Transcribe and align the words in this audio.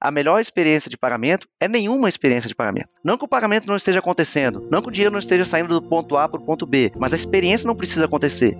a 0.00 0.10
melhor 0.10 0.40
experiência 0.40 0.90
de 0.90 0.96
pagamento 0.96 1.48
é 1.60 1.68
nenhuma 1.68 2.08
experiência 2.08 2.48
de 2.48 2.54
pagamento. 2.54 2.88
Não 3.02 3.16
que 3.16 3.24
o 3.24 3.28
pagamento 3.28 3.66
não 3.66 3.76
esteja 3.76 3.98
acontecendo, 3.98 4.66
não 4.70 4.82
que 4.82 4.88
o 4.88 4.90
dinheiro 4.90 5.12
não 5.12 5.18
esteja 5.18 5.44
saindo 5.44 5.80
do 5.80 5.86
ponto 5.86 6.16
A 6.16 6.28
para 6.28 6.40
o 6.40 6.44
ponto 6.44 6.66
B, 6.66 6.92
mas 6.96 7.12
a 7.12 7.16
experiência 7.16 7.66
não 7.66 7.76
precisa 7.76 8.04
acontecer. 8.04 8.56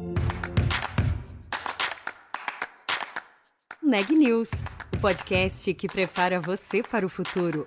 Neg 3.83 4.11
News, 4.12 4.51
o 4.93 4.99
podcast 4.99 5.72
que 5.75 5.87
prepara 5.87 6.41
você 6.41 6.83
para 6.83 7.07
o 7.07 7.09
futuro. 7.09 7.67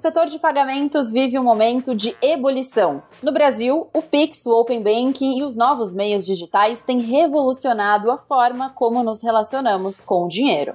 Setor 0.00 0.26
de 0.26 0.38
pagamentos 0.38 1.12
vive 1.12 1.38
um 1.38 1.44
momento 1.44 1.94
de 1.94 2.16
ebulição. 2.22 3.02
No 3.22 3.32
Brasil, 3.32 3.86
o 3.92 4.00
Pix, 4.00 4.46
o 4.46 4.50
Open 4.58 4.82
Banking 4.82 5.38
e 5.38 5.44
os 5.44 5.54
novos 5.54 5.92
meios 5.92 6.24
digitais 6.24 6.82
têm 6.82 7.02
revolucionado 7.02 8.10
a 8.10 8.16
forma 8.16 8.70
como 8.70 9.02
nos 9.02 9.22
relacionamos 9.22 10.00
com 10.00 10.24
o 10.24 10.28
dinheiro. 10.28 10.74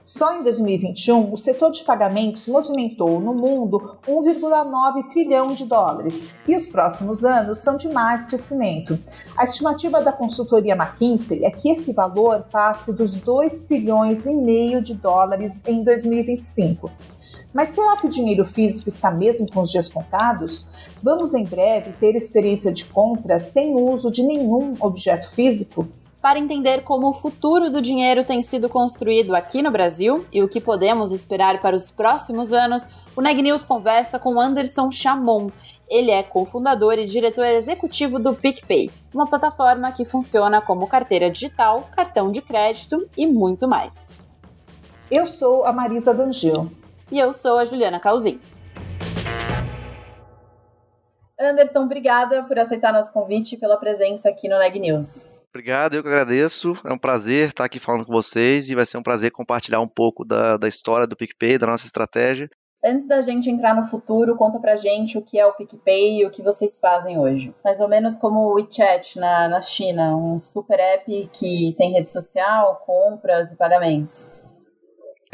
Só 0.00 0.34
em 0.34 0.42
2021, 0.42 1.32
o 1.32 1.36
setor 1.36 1.70
de 1.70 1.84
pagamentos 1.84 2.48
movimentou 2.48 3.20
no 3.20 3.34
mundo 3.34 3.98
1,9 4.08 5.10
trilhão 5.12 5.54
de 5.54 5.64
dólares 5.64 6.34
e 6.48 6.56
os 6.56 6.66
próximos 6.66 7.24
anos 7.24 7.58
são 7.58 7.76
de 7.76 7.88
mais 7.88 8.26
crescimento. 8.26 8.98
A 9.36 9.44
estimativa 9.44 10.02
da 10.02 10.12
consultoria 10.12 10.74
McKinsey 10.74 11.44
é 11.44 11.50
que 11.50 11.70
esse 11.70 11.92
valor 11.92 12.46
passe 12.50 12.92
dos 12.92 13.16
2 13.18 13.60
trilhões 13.60 14.26
e 14.26 14.34
meio 14.34 14.82
de 14.82 14.94
dólares 14.94 15.62
em 15.66 15.84
2025. 15.84 16.90
Mas 17.52 17.70
será 17.70 17.96
que 17.96 18.06
o 18.06 18.10
dinheiro 18.10 18.44
físico 18.44 18.88
está 18.88 19.10
mesmo 19.10 19.46
com 19.50 19.60
os 19.60 19.70
dias 19.70 19.90
contados? 19.90 20.66
Vamos 21.02 21.34
em 21.34 21.44
breve 21.44 21.92
ter 21.92 22.16
experiência 22.16 22.72
de 22.72 22.86
compra 22.86 23.38
sem 23.38 23.74
o 23.74 23.92
uso 23.92 24.10
de 24.10 24.22
nenhum 24.22 24.74
objeto 24.80 25.30
físico? 25.30 25.86
Para 26.22 26.38
entender 26.38 26.82
como 26.84 27.08
o 27.08 27.12
futuro 27.12 27.68
do 27.68 27.82
dinheiro 27.82 28.24
tem 28.24 28.40
sido 28.42 28.68
construído 28.68 29.34
aqui 29.34 29.60
no 29.60 29.72
Brasil 29.72 30.24
e 30.32 30.42
o 30.42 30.48
que 30.48 30.60
podemos 30.60 31.10
esperar 31.10 31.60
para 31.60 31.74
os 31.74 31.90
próximos 31.90 32.52
anos, 32.52 32.88
o 33.16 33.20
Neg 33.20 33.42
News 33.42 33.64
conversa 33.64 34.18
com 34.18 34.40
Anderson 34.40 34.90
Chamon. 34.90 35.50
Ele 35.88 36.12
é 36.12 36.22
cofundador 36.22 36.94
e 36.94 37.04
diretor 37.04 37.44
executivo 37.44 38.20
do 38.20 38.34
PicPay, 38.34 38.88
uma 39.12 39.26
plataforma 39.26 39.90
que 39.90 40.04
funciona 40.04 40.60
como 40.60 40.86
carteira 40.86 41.28
digital, 41.28 41.88
cartão 41.94 42.30
de 42.30 42.40
crédito 42.40 43.06
e 43.16 43.26
muito 43.26 43.68
mais. 43.68 44.24
Eu 45.10 45.26
sou 45.26 45.66
a 45.66 45.72
Marisa 45.72 46.14
D'Angelo 46.14 46.81
e 47.12 47.18
eu 47.18 47.32
sou 47.32 47.58
a 47.58 47.64
Juliana 47.66 48.00
Calzin. 48.00 48.40
Anderson, 51.38 51.84
obrigada 51.84 52.42
por 52.44 52.58
aceitar 52.58 52.92
nosso 52.92 53.12
convite 53.12 53.54
e 53.54 53.58
pela 53.58 53.76
presença 53.76 54.30
aqui 54.30 54.48
no 54.48 54.58
Neg 54.58 54.78
News. 54.78 55.30
Obrigado, 55.50 55.94
eu 55.94 56.02
que 56.02 56.08
agradeço. 56.08 56.74
É 56.86 56.92
um 56.92 56.98
prazer 56.98 57.48
estar 57.48 57.66
aqui 57.66 57.78
falando 57.78 58.06
com 58.06 58.12
vocês 58.12 58.70
e 58.70 58.74
vai 58.74 58.86
ser 58.86 58.96
um 58.96 59.02
prazer 59.02 59.30
compartilhar 59.30 59.80
um 59.80 59.88
pouu 59.88 60.24
da, 60.26 60.56
da 60.56 60.66
história 60.66 61.06
do 61.06 61.14
PicPay, 61.14 61.58
da 61.58 61.66
nossa 61.66 61.84
estratégia. 61.84 62.48
Antes 62.82 63.06
da 63.06 63.20
gente 63.20 63.50
entrar 63.50 63.76
no 63.76 63.84
futuro, 63.84 64.34
conta 64.34 64.58
pra 64.58 64.76
gente 64.76 65.18
o 65.18 65.22
que 65.22 65.38
é 65.38 65.46
o 65.46 65.52
PicPay 65.52 66.20
e 66.20 66.26
o 66.26 66.30
que 66.30 66.42
vocês 66.42 66.80
fazem 66.80 67.18
hoje. 67.18 67.54
Mais 67.62 67.78
ou 67.80 67.88
menos 67.88 68.16
como 68.16 68.40
o 68.40 68.54
WeChat 68.54 69.18
na, 69.18 69.48
na 69.48 69.60
China, 69.60 70.16
um 70.16 70.40
super 70.40 70.80
app 70.80 71.30
que 71.32 71.74
tem 71.76 71.92
rede 71.92 72.10
social, 72.10 72.82
compras 72.86 73.52
e 73.52 73.56
pagamentos. 73.56 74.30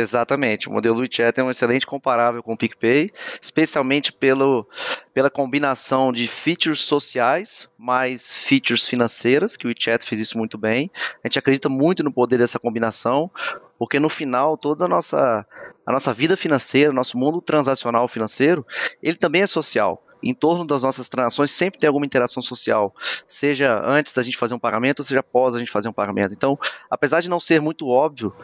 Exatamente. 0.01 0.69
O 0.69 0.73
modelo 0.73 1.01
WeChat 1.01 1.41
é 1.41 1.43
um 1.43 1.51
excelente 1.51 1.85
comparável 1.85 2.41
com 2.41 2.53
o 2.53 2.57
PicPay, 2.57 3.11
especialmente 3.43 4.13
pelo, 4.13 4.65
pela 5.13 5.29
combinação 5.29 6.13
de 6.13 6.29
features 6.29 6.79
sociais 6.79 7.69
mais 7.77 8.33
features 8.33 8.87
financeiras, 8.87 9.57
que 9.57 9.67
o 9.67 9.69
WeChat 9.69 10.07
fez 10.07 10.21
isso 10.21 10.39
muito 10.39 10.57
bem. 10.57 10.89
A 11.25 11.27
gente 11.27 11.41
acredita 11.41 11.69
muito 11.69 12.05
no 12.05 12.13
poder 12.13 12.39
dessa 12.39 12.61
combinação, 12.61 13.29
porque 13.77 13.99
no 13.99 14.09
final 14.09 14.57
toda 14.57 14.85
a 14.85 14.89
nossa, 14.89 15.45
a 15.85 15.92
nossa 15.92 16.13
vida 16.13 16.37
financeira, 16.37 16.92
nosso 16.92 17.19
mundo 17.19 17.41
transacional 17.41 18.07
financeiro, 18.07 18.64
ele 19.03 19.17
também 19.17 19.42
é 19.42 19.47
social 19.47 20.05
em 20.23 20.35
torno 20.35 20.64
das 20.64 20.83
nossas 20.83 21.08
transações 21.08 21.53
sempre 21.53 21.79
tem 21.79 21.87
alguma 21.87 22.05
interação 22.05 22.42
social, 22.42 22.92
seja 23.27 23.81
antes 23.85 24.13
da 24.14 24.23
gente 24.23 24.37
fazer 24.37 24.53
um 24.53 24.58
pagamento, 24.58 24.98
ou 24.98 25.05
seja 25.05 25.20
após 25.20 25.55
a 25.55 25.61
gente 25.61 25.70
fazer 25.70 25.89
um 25.89 25.92
pagamento. 25.92 26.35
Então, 26.35 26.58
apesar 26.91 27.20
de 27.20 27.31
não 27.31 27.39
ser 27.39 27.61
muito 27.61 27.87
óbvio, 27.87 28.35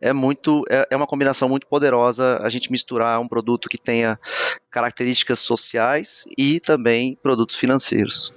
é 0.00 0.12
muito 0.12 0.64
é, 0.68 0.86
é 0.90 0.96
uma 0.96 1.06
combinação 1.06 1.48
muito 1.48 1.66
poderosa 1.66 2.38
a 2.42 2.48
gente 2.48 2.70
misturar 2.70 3.20
um 3.20 3.28
produto 3.28 3.68
que 3.68 3.78
tenha 3.78 4.18
características 4.70 5.40
sociais 5.40 6.24
e 6.38 6.60
também 6.60 7.18
produtos 7.22 7.56
financeiros. 7.56 8.32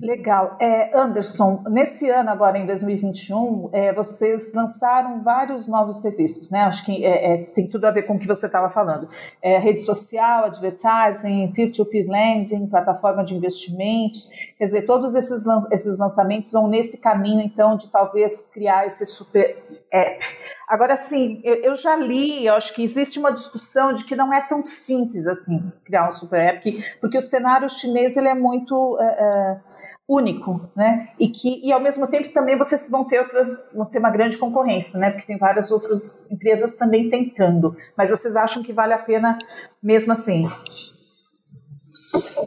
Legal. 0.00 0.56
É, 0.60 0.98
Anderson, 0.98 1.62
nesse 1.68 2.10
ano 2.10 2.30
agora, 2.30 2.58
em 2.58 2.66
2021, 2.66 3.70
é, 3.72 3.92
vocês 3.92 4.52
lançaram 4.52 5.22
vários 5.22 5.68
novos 5.68 6.00
serviços, 6.02 6.50
né? 6.50 6.60
Acho 6.62 6.84
que 6.84 7.04
é, 7.04 7.32
é 7.32 7.36
tem 7.38 7.68
tudo 7.68 7.84
a 7.84 7.90
ver 7.90 8.02
com 8.02 8.14
o 8.14 8.18
que 8.18 8.26
você 8.26 8.46
estava 8.46 8.68
falando. 8.68 9.08
É, 9.40 9.58
rede 9.58 9.80
social, 9.80 10.44
advertising, 10.44 11.52
peer-to-peer 11.52 12.08
lending, 12.08 12.66
plataforma 12.66 13.24
de 13.24 13.34
investimentos. 13.34 14.28
Quer 14.58 14.64
dizer, 14.64 14.82
todos 14.82 15.14
esses, 15.14 15.44
esses 15.70 15.98
lançamentos 15.98 16.50
vão 16.50 16.68
nesse 16.68 17.00
caminho, 17.00 17.40
então, 17.40 17.76
de 17.76 17.90
talvez 17.90 18.48
criar 18.52 18.86
esse 18.86 19.06
super 19.06 19.56
app. 19.90 20.24
Agora, 20.66 20.94
assim, 20.94 21.40
eu, 21.44 21.54
eu, 21.56 21.74
já 21.76 21.94
li, 21.94 22.44
eu 22.44 22.54
acho 22.54 22.74
que 22.74 22.82
existe 22.82 23.18
uma 23.18 23.32
discussão 23.32 23.92
de 23.92 24.04
que 24.04 24.16
não 24.16 24.32
é 24.32 24.40
tão 24.40 24.64
simples 24.66 25.26
assim 25.26 25.72
criar 25.84 26.08
um 26.08 26.10
super 26.10 26.40
app, 26.40 26.96
porque 27.00 27.16
o 27.16 27.22
cenário 27.22 27.70
chinês 27.70 28.16
ele 28.16 28.28
é 28.28 28.34
muito 28.34 28.74
uh, 28.74 28.98
uh, 28.98 29.60
único, 30.08 30.68
né? 30.74 31.10
E 31.20 31.28
que 31.28 31.64
e 31.64 31.72
ao 31.72 31.80
mesmo 31.80 32.08
tempo 32.08 32.32
também 32.32 32.58
vocês 32.58 32.90
vão 32.90 33.04
ter 33.04 33.20
outras, 33.20 33.48
vão 33.72 33.86
ter 33.86 33.98
uma 33.98 34.10
grande 34.10 34.38
concorrência, 34.38 34.98
né? 34.98 35.10
Porque 35.10 35.26
tem 35.26 35.38
várias 35.38 35.70
outras 35.70 36.26
empresas 36.30 36.74
também 36.74 37.08
tentando. 37.08 37.76
Mas 37.96 38.10
vocês 38.10 38.34
acham 38.34 38.62
que 38.62 38.72
vale 38.72 38.92
a 38.92 38.98
pena 38.98 39.38
mesmo 39.80 40.12
assim? 40.12 40.50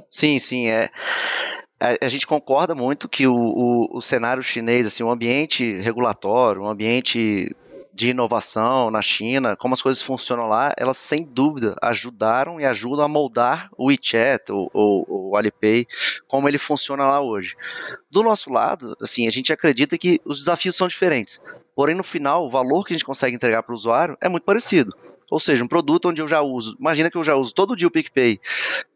Sim, 0.10 0.38
sim, 0.38 0.68
é 0.68 0.90
a, 1.80 2.08
gente 2.08 2.28
concorda 2.28 2.76
muito 2.76 3.08
que 3.08 3.26
o, 3.26 3.34
o, 3.34 3.98
o, 3.98 4.02
cenário 4.02 4.44
chinês, 4.44 4.86
assim, 4.86 5.02
o 5.02 5.10
ambiente 5.10 5.80
regulatório, 5.80 6.64
o 6.64 6.68
ambiente 6.68 7.56
de 8.00 8.12
inovação 8.12 8.90
na 8.90 9.02
China, 9.02 9.58
como 9.58 9.74
as 9.74 9.82
coisas 9.82 10.02
funcionam 10.02 10.48
lá, 10.48 10.72
elas 10.78 10.96
sem 10.96 11.26
dúvida 11.26 11.76
ajudaram 11.82 12.58
e 12.58 12.66
ajudam 12.66 13.04
a 13.04 13.10
moldar 13.10 13.70
o 13.78 13.88
WeChat, 13.88 14.54
o, 14.54 14.72
o, 14.74 15.32
o 15.32 15.36
Alipay, 15.36 15.86
como 16.26 16.48
ele 16.48 16.58
funciona 16.58 17.06
lá 17.06 17.20
hoje. 17.20 17.58
Do 18.10 18.24
nosso 18.24 18.54
lado, 18.54 18.96
assim, 19.02 19.28
a 19.28 19.30
gente 19.30 19.52
acredita 19.52 19.98
que 19.98 20.22
os 20.24 20.40
desafios 20.40 20.78
são 20.78 20.88
diferentes. 20.88 21.42
Porém, 21.76 21.94
no 21.94 22.04
final, 22.04 22.46
o 22.46 22.50
valor 22.50 22.86
que 22.86 22.94
a 22.94 22.96
gente 22.96 23.04
consegue 23.04 23.36
entregar 23.36 23.64
para 23.64 23.74
o 23.74 23.76
usuário 23.76 24.18
é 24.22 24.30
muito 24.30 24.46
parecido. 24.46 24.96
Ou 25.30 25.40
seja, 25.40 25.64
um 25.64 25.68
produto 25.68 26.10
onde 26.10 26.22
eu 26.22 26.28
já 26.28 26.42
uso, 26.42 26.76
imagina 26.80 27.10
que 27.10 27.18
eu 27.18 27.24
já 27.24 27.36
uso 27.36 27.54
todo 27.54 27.76
dia 27.76 27.88
o 27.88 27.92
PicPay 27.92 28.40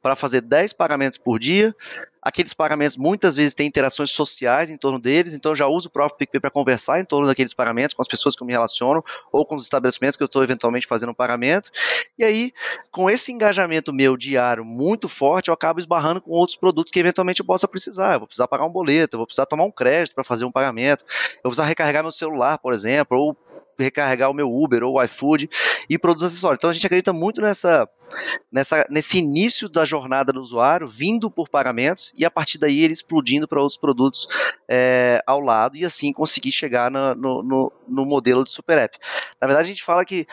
para 0.01 0.15
fazer 0.15 0.41
10 0.41 0.73
pagamentos 0.73 1.17
por 1.17 1.39
dia. 1.39 1.75
Aqueles 2.21 2.53
pagamentos 2.53 2.95
muitas 2.95 3.35
vezes 3.35 3.53
têm 3.53 3.67
interações 3.67 4.11
sociais 4.11 4.69
em 4.69 4.77
torno 4.77 4.97
deles, 4.97 5.33
então 5.33 5.51
eu 5.51 5.55
já 5.55 5.67
uso 5.67 5.89
o 5.89 5.91
próprio 5.91 6.17
PicPay 6.19 6.39
para 6.39 6.49
conversar 6.49 6.99
em 6.99 7.05
torno 7.05 7.27
daqueles 7.27 7.53
pagamentos 7.53 7.93
com 7.93 8.01
as 8.01 8.07
pessoas 8.07 8.33
que 8.33 8.41
eu 8.41 8.47
me 8.47 8.53
relaciono 8.53 9.03
ou 9.31 9.45
com 9.45 9.55
os 9.55 9.63
estabelecimentos 9.63 10.15
que 10.15 10.23
eu 10.23 10.25
estou 10.25 10.41
eventualmente 10.41 10.87
fazendo 10.87 11.09
um 11.09 11.13
pagamento. 11.13 11.69
E 12.17 12.23
aí, 12.23 12.53
com 12.91 13.09
esse 13.09 13.31
engajamento 13.31 13.91
meu 13.91 14.15
diário 14.15 14.63
muito 14.63 15.09
forte, 15.09 15.49
eu 15.49 15.53
acabo 15.53 15.79
esbarrando 15.79 16.21
com 16.21 16.31
outros 16.31 16.57
produtos 16.57 16.91
que 16.91 16.99
eventualmente 16.99 17.41
eu 17.41 17.45
possa 17.45 17.67
precisar. 17.67 18.13
Eu 18.13 18.19
vou 18.19 18.27
precisar 18.27 18.47
pagar 18.47 18.65
um 18.65 18.71
boleto, 18.71 19.15
eu 19.15 19.19
vou 19.19 19.27
precisar 19.27 19.45
tomar 19.45 19.65
um 19.65 19.71
crédito 19.71 20.15
para 20.15 20.23
fazer 20.23 20.45
um 20.45 20.51
pagamento, 20.51 21.03
eu 21.03 21.43
vou 21.43 21.51
precisar 21.51 21.65
recarregar 21.65 22.03
meu 22.03 22.11
celular, 22.11 22.57
por 22.57 22.73
exemplo, 22.73 23.17
ou 23.17 23.37
recarregar 23.77 24.29
o 24.29 24.33
meu 24.33 24.51
Uber 24.51 24.83
ou 24.83 24.95
o 24.95 25.03
iFood 25.03 25.49
e 25.89 25.97
produtos 25.97 26.25
acessórios. 26.25 26.59
Então 26.59 26.69
a 26.69 26.73
gente 26.73 26.85
acredita 26.85 27.13
muito 27.13 27.41
nessa, 27.41 27.87
nessa, 28.51 28.85
nesse 28.89 29.17
início 29.17 29.67
da 29.69 29.85
jornada 29.85 30.31
do 30.31 30.41
usuário, 30.41 30.87
vindo 30.87 31.29
por 31.29 31.49
pagamentos 31.49 32.11
e 32.15 32.25
a 32.25 32.31
partir 32.31 32.57
daí 32.57 32.81
ele 32.81 32.93
explodindo 32.93 33.47
para 33.47 33.59
outros 33.59 33.77
produtos 33.77 34.27
é, 34.67 35.21
ao 35.25 35.39
lado 35.39 35.77
e 35.77 35.85
assim 35.85 36.13
conseguir 36.13 36.51
chegar 36.51 36.91
no, 36.91 37.15
no, 37.15 37.71
no 37.87 38.05
modelo 38.05 38.43
de 38.43 38.51
super 38.51 38.77
app. 38.77 38.97
Na 39.41 39.47
verdade, 39.47 39.67
a 39.67 39.73
gente 39.73 39.83
fala 39.83 40.05
que 40.05 40.27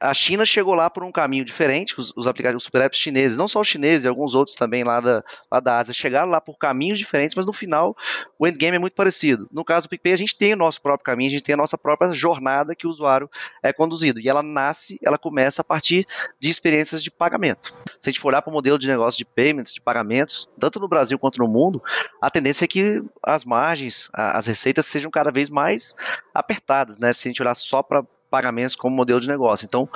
a 0.00 0.14
China 0.14 0.44
chegou 0.44 0.74
lá 0.74 0.88
por 0.88 1.02
um 1.02 1.10
caminho 1.10 1.44
diferente, 1.44 1.98
os, 1.98 2.12
os 2.16 2.26
aplicativos 2.26 2.62
super 2.62 2.82
apps 2.82 2.98
chineses, 2.98 3.36
não 3.36 3.48
só 3.48 3.60
os 3.60 3.66
chineses, 3.66 4.06
alguns 4.06 4.34
outros 4.34 4.54
também 4.54 4.84
lá 4.84 5.00
da, 5.00 5.24
lá 5.50 5.60
da 5.60 5.78
Ásia, 5.78 5.92
chegaram 5.92 6.30
lá 6.30 6.40
por 6.40 6.56
caminhos 6.56 6.98
diferentes, 6.98 7.34
mas 7.34 7.46
no 7.46 7.52
final 7.52 7.96
o 8.38 8.46
endgame 8.46 8.76
é 8.76 8.78
muito 8.78 8.94
parecido. 8.94 9.48
No 9.52 9.64
caso 9.64 9.86
do 9.86 9.90
PicPay, 9.90 10.12
a 10.12 10.16
gente 10.16 10.36
tem 10.36 10.52
o 10.52 10.56
nosso 10.56 10.80
próprio 10.80 11.04
caminho, 11.04 11.28
a 11.28 11.32
gente 11.32 11.42
tem 11.42 11.54
a 11.54 11.56
nossa 11.56 11.76
própria 11.76 12.12
jornada 12.12 12.74
que 12.74 12.86
o 12.86 12.90
usuário 12.90 13.28
é 13.62 13.72
conduzido, 13.72 14.20
e 14.20 14.28
ela 14.28 14.42
nasce, 14.42 14.98
ela 15.02 15.18
começa 15.18 15.62
a 15.62 15.64
partir 15.64 16.06
de 16.38 16.48
experiências 16.48 17.02
de 17.02 17.10
pagamento. 17.10 17.74
Se 17.98 18.08
a 18.08 18.12
gente 18.12 18.20
for 18.20 18.28
olhar 18.28 18.42
para 18.42 18.50
o 18.50 18.54
modelo 18.54 18.78
de 18.78 18.86
negócio 18.86 19.18
de 19.18 19.24
payments, 19.24 19.74
de 19.74 19.80
pagamentos, 19.80 20.48
tanto 20.58 20.78
no 20.78 20.88
Brasil 20.88 21.18
quanto 21.18 21.38
no 21.38 21.48
mundo, 21.48 21.82
a 22.20 22.30
tendência 22.30 22.64
é 22.64 22.68
que 22.68 23.02
as 23.22 23.44
margens, 23.44 24.10
as 24.12 24.46
receitas 24.46 24.86
sejam 24.86 25.10
cada 25.10 25.30
vez 25.30 25.50
mais 25.50 25.96
apertadas, 26.32 26.98
né? 26.98 27.12
Se 27.12 27.28
a 27.28 27.30
gente 27.30 27.42
olhar 27.42 27.54
só 27.54 27.82
para 27.82 28.04
pagamentos 28.30 28.76
como 28.76 28.94
modelo 28.94 29.20
de 29.20 29.28
negócio. 29.28 29.64
Então, 29.64 29.88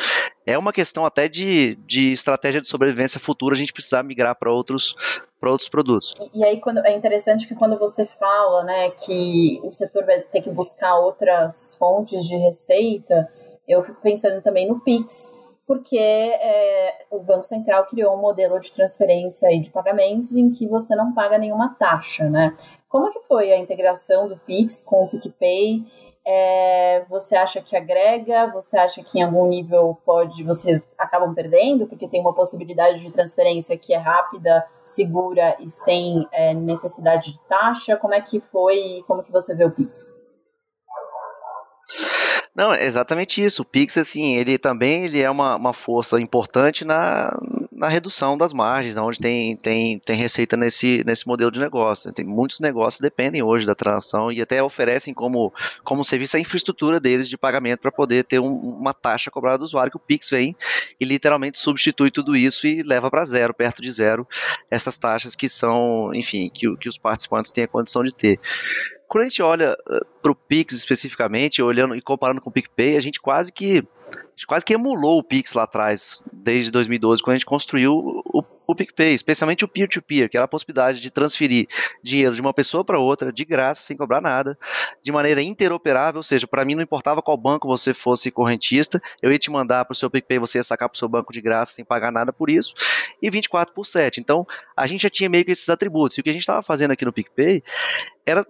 é 0.46 0.58
uma 0.58 0.73
questão 0.73 1.06
até 1.06 1.29
de, 1.29 1.75
de 1.87 2.12
estratégia 2.12 2.61
de 2.61 2.67
sobrevivência 2.67 3.20
futura 3.20 3.55
a 3.55 3.58
gente 3.58 3.73
precisar 3.73 4.02
migrar 4.02 4.34
para 4.37 4.52
outros, 4.52 4.94
outros 5.43 5.69
produtos. 5.69 6.14
E, 6.34 6.40
e, 6.40 6.44
aí 6.44 6.61
quando, 6.61 6.79
é 6.79 6.96
interessante 6.96 7.46
que 7.46 7.55
quando 7.55 7.79
você 7.79 8.06
fala 8.06 8.64
né, 8.64 8.90
que 8.90 9.61
o 9.64 9.70
setor 9.70 10.05
vai 10.05 10.20
ter 10.20 10.43
que 10.43 10.50
buscar 10.50 10.99
outras 10.99 11.76
fontes 11.76 12.26
de 12.26 12.37
receita, 12.37 13.29
eu 13.69 13.82
fico 13.82 14.00
pensando 14.00 14.43
também 14.43 14.67
no 14.67 14.81
Pix, 14.81 15.32
porque 15.67 15.99
é, 15.99 17.06
o 17.11 17.20
Banco 17.20 17.44
Central 17.44 17.87
criou 17.87 18.14
um 18.14 18.20
modelo 18.20 18.58
de 18.58 18.73
transferência 18.73 19.50
e 19.52 19.61
de 19.61 19.70
pagamentos 19.70 20.34
em 20.34 20.50
que 20.50 20.67
você 20.67 20.94
não 20.94 21.14
paga 21.14 21.38
nenhuma 21.38 21.75
taxa, 21.79 22.29
né? 22.29 22.56
Como 22.88 23.11
que 23.11 23.20
foi 23.20 23.52
a 23.52 23.58
integração 23.58 24.29
do 24.29 24.37
Pix 24.37 24.82
com 24.82 25.05
o 25.05 25.08
PicPay? 25.08 25.82
É, 26.25 27.05
você 27.09 27.35
acha 27.35 27.61
que 27.61 27.77
agrega? 27.77 28.51
Você 28.53 28.77
acha 28.77 29.03
que 29.03 29.19
em 29.19 29.23
algum 29.23 29.47
nível 29.49 29.99
pode 30.05 30.45
vocês 30.45 30.89
acabam 30.97 31.35
perdendo 31.35 31.87
porque 31.89 32.07
tem 32.07 32.21
uma 32.21 32.33
possibilidade 32.33 33.01
de 33.01 33.11
transferência 33.11 33.77
que 33.77 33.93
é 33.93 33.99
rápida, 33.99 34.65
segura 34.85 35.57
e 35.59 35.69
sem 35.69 36.27
é, 36.31 36.55
necessidade 36.55 37.33
de 37.33 37.41
taxa? 37.49 37.97
Como 37.97 38.15
é 38.15 38.21
que 38.21 38.41
foi? 38.41 39.03
Como 39.07 39.23
que 39.23 39.33
você 39.33 39.55
vê 39.55 39.65
o 39.65 39.71
Pix? 39.71 40.17
Não, 42.55 42.73
é 42.73 42.85
exatamente 42.85 43.43
isso. 43.43 43.63
O 43.63 43.65
Pix, 43.65 43.97
assim, 43.97 44.37
ele 44.37 44.59
também 44.59 45.05
ele 45.05 45.21
é 45.21 45.31
uma, 45.31 45.57
uma 45.57 45.73
força 45.73 46.21
importante 46.21 46.85
na, 46.85 47.35
na 47.82 47.88
redução 47.88 48.38
das 48.38 48.52
margens, 48.52 48.96
onde 48.96 49.19
tem, 49.19 49.56
tem, 49.56 49.99
tem 49.99 50.14
receita 50.14 50.56
nesse, 50.56 51.02
nesse 51.05 51.26
modelo 51.26 51.50
de 51.50 51.58
negócio. 51.58 52.12
Tem 52.12 52.25
muitos 52.25 52.61
negócios 52.61 53.00
dependem 53.00 53.43
hoje 53.43 53.67
da 53.67 53.75
transação 53.75 54.31
e 54.31 54.40
até 54.40 54.62
oferecem 54.62 55.12
como, 55.12 55.52
como 55.82 56.05
serviço 56.05 56.37
a 56.37 56.40
infraestrutura 56.40 57.00
deles 57.00 57.29
de 57.29 57.37
pagamento 57.37 57.81
para 57.81 57.90
poder 57.90 58.23
ter 58.23 58.38
um, 58.38 58.52
uma 58.52 58.94
taxa 58.94 59.32
cobrada 59.32 59.58
do 59.58 59.64
usuário, 59.64 59.90
que 59.90 59.96
o 59.96 60.00
Pix 60.00 60.31
vem 60.31 60.55
e 61.00 61.05
literalmente 61.05 61.58
substitui 61.58 62.08
tudo 62.08 62.37
isso 62.37 62.69
e 62.69 62.84
leva 62.84 63.11
para 63.11 63.25
zero, 63.25 63.52
perto 63.52 63.82
de 63.82 63.90
zero, 63.90 64.29
essas 64.70 64.96
taxas 64.96 65.34
que 65.34 65.49
são, 65.49 66.14
enfim, 66.14 66.49
que, 66.55 66.76
que 66.76 66.88
os 66.88 66.96
participantes 66.96 67.50
têm 67.50 67.64
a 67.64 67.69
condição 67.69 68.05
de 68.05 68.14
ter. 68.14 68.38
Quando 69.12 69.25
a 69.25 69.29
gente 69.29 69.43
olha 69.43 69.76
uh, 69.87 70.06
para 70.23 70.32
o 70.32 70.35
Pix 70.35 70.73
especificamente, 70.73 71.62
olhando 71.62 71.94
e 71.94 72.00
comparando 72.00 72.41
com 72.41 72.49
o 72.49 72.53
PicPay, 72.53 72.97
a 72.97 73.00
gente 73.00 73.20
quase 73.20 73.53
que 73.53 73.87
quase 74.47 74.64
que 74.64 74.73
emulou 74.73 75.19
o 75.19 75.23
Pix 75.23 75.53
lá 75.53 75.64
atrás, 75.64 76.25
desde 76.32 76.70
2012, 76.70 77.23
quando 77.23 77.35
a 77.35 77.37
gente 77.37 77.44
construiu 77.44 77.93
o, 77.93 78.43
o 78.67 78.75
PicPay, 78.75 79.12
especialmente 79.12 79.67
o 79.67 79.69
peer-to-peer, 79.69 80.23
-peer, 80.23 80.31
que 80.31 80.37
era 80.38 80.47
a 80.47 80.49
possibilidade 80.49 80.99
de 80.99 81.11
transferir 81.11 81.69
dinheiro 82.03 82.35
de 82.35 82.41
uma 82.41 82.55
pessoa 82.55 82.82
para 82.82 82.99
outra, 82.99 83.31
de 83.31 83.44
graça, 83.44 83.82
sem 83.82 83.99
cobrar 83.99 84.23
nada, 84.23 84.59
de 85.03 85.12
maneira 85.12 85.43
interoperável, 85.43 86.19
ou 86.19 86.23
seja, 86.23 86.47
para 86.47 86.65
mim 86.65 86.75
não 86.75 86.82
importava 86.82 87.20
qual 87.20 87.37
banco 87.37 87.69
você 87.69 87.93
fosse 87.93 88.31
correntista, 88.31 89.00
eu 89.20 89.31
ia 89.31 89.38
te 89.38 89.50
mandar 89.50 89.85
para 89.85 89.93
o 89.93 89.94
seu 89.94 90.08
PicPay, 90.08 90.38
você 90.38 90.58
ia 90.58 90.62
sacar 90.62 90.88
para 90.88 90.97
o 90.97 90.99
seu 90.99 91.08
banco 91.08 91.35
de 91.35 91.43
graça, 91.43 91.75
sem 91.75 91.85
pagar 91.85 92.11
nada 92.11 92.32
por 92.32 92.49
isso, 92.49 92.73
e 93.20 93.29
24 93.29 93.75
por 93.75 93.85
7. 93.85 94.20
Então, 94.20 94.47
a 94.75 94.87
gente 94.87 95.03
já 95.03 95.11
tinha 95.11 95.29
meio 95.29 95.44
que 95.44 95.50
esses 95.50 95.69
atributos, 95.69 96.17
e 96.17 96.20
o 96.23 96.25
que 96.25 96.31
a 96.31 96.32
gente 96.32 96.43
estava 96.43 96.62
fazendo 96.62 96.93
aqui 96.93 97.05
no 97.05 97.12
PicPay 97.12 97.62
era 98.25 98.47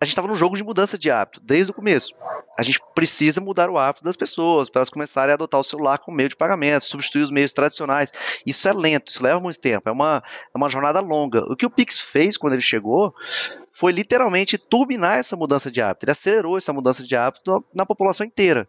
a 0.00 0.04
gente 0.04 0.12
estava 0.12 0.28
num 0.28 0.34
jogo 0.34 0.56
de 0.56 0.62
mudança 0.64 0.98
de 0.98 1.10
hábito, 1.10 1.40
desde 1.42 1.70
o 1.70 1.74
começo. 1.74 2.14
A 2.58 2.62
gente 2.62 2.80
precisa 2.94 3.40
mudar 3.40 3.70
o 3.70 3.78
hábito 3.78 4.04
das 4.04 4.16
pessoas, 4.16 4.68
para 4.68 4.80
elas 4.80 4.90
começarem 4.90 5.30
a 5.30 5.34
adotar 5.34 5.60
o 5.60 5.64
celular 5.64 5.98
como 5.98 6.16
meio 6.16 6.28
de 6.28 6.36
pagamento, 6.36 6.84
substituir 6.84 7.22
os 7.22 7.30
meios 7.30 7.52
tradicionais. 7.52 8.12
Isso 8.44 8.68
é 8.68 8.72
lento, 8.72 9.10
isso 9.10 9.22
leva 9.22 9.40
muito 9.40 9.60
tempo, 9.60 9.88
é 9.88 9.92
uma, 9.92 10.22
é 10.54 10.56
uma 10.56 10.68
jornada 10.68 11.00
longa. 11.00 11.44
O 11.50 11.56
que 11.56 11.66
o 11.66 11.70
Pix 11.70 11.98
fez 11.98 12.36
quando 12.36 12.52
ele 12.52 12.62
chegou 12.62 13.14
foi 13.72 13.92
literalmente 13.92 14.56
turbinar 14.56 15.18
essa 15.18 15.36
mudança 15.36 15.70
de 15.70 15.82
hábito. 15.82 16.04
Ele 16.04 16.12
acelerou 16.12 16.56
essa 16.56 16.72
mudança 16.72 17.02
de 17.02 17.14
hábito 17.14 17.64
na 17.74 17.84
população 17.84 18.26
inteira. 18.26 18.68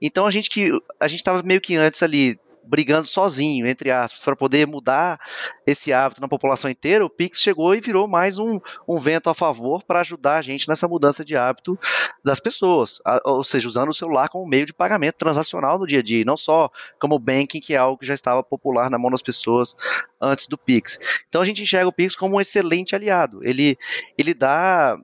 Então 0.00 0.26
a 0.26 0.30
gente 0.30 0.50
que 0.50 0.70
a 0.98 1.06
gente 1.06 1.20
estava 1.20 1.42
meio 1.42 1.60
que 1.60 1.76
antes 1.76 2.02
ali 2.02 2.38
brigando 2.68 3.06
sozinho, 3.06 3.66
entre 3.66 3.90
aspas, 3.90 4.20
para 4.20 4.36
poder 4.36 4.66
mudar 4.66 5.18
esse 5.66 5.92
hábito 5.92 6.20
na 6.20 6.28
população 6.28 6.70
inteira, 6.70 7.04
o 7.04 7.10
Pix 7.10 7.40
chegou 7.40 7.74
e 7.74 7.80
virou 7.80 8.06
mais 8.06 8.38
um, 8.38 8.60
um 8.86 8.98
vento 8.98 9.30
a 9.30 9.34
favor 9.34 9.82
para 9.82 10.00
ajudar 10.00 10.36
a 10.36 10.42
gente 10.42 10.68
nessa 10.68 10.86
mudança 10.86 11.24
de 11.24 11.36
hábito 11.36 11.78
das 12.22 12.38
pessoas, 12.38 13.00
ou 13.24 13.42
seja, 13.42 13.66
usando 13.66 13.88
o 13.88 13.94
celular 13.94 14.28
como 14.28 14.46
meio 14.46 14.66
de 14.66 14.72
pagamento 14.72 15.16
transacional 15.16 15.78
no 15.78 15.86
dia 15.86 16.00
a 16.00 16.02
dia, 16.02 16.24
não 16.24 16.36
só 16.36 16.70
como 17.00 17.18
banking, 17.18 17.60
que 17.60 17.74
é 17.74 17.78
algo 17.78 17.98
que 17.98 18.06
já 18.06 18.14
estava 18.14 18.42
popular 18.42 18.90
na 18.90 18.98
mão 18.98 19.10
das 19.10 19.22
pessoas 19.22 19.74
antes 20.20 20.46
do 20.46 20.58
Pix. 20.58 20.98
Então 21.28 21.40
a 21.40 21.44
gente 21.44 21.62
enxerga 21.62 21.88
o 21.88 21.92
Pix 21.92 22.14
como 22.14 22.36
um 22.36 22.40
excelente 22.40 22.94
aliado. 22.94 23.40
Ele, 23.42 23.78
ele 24.16 24.34
dá 24.34 24.98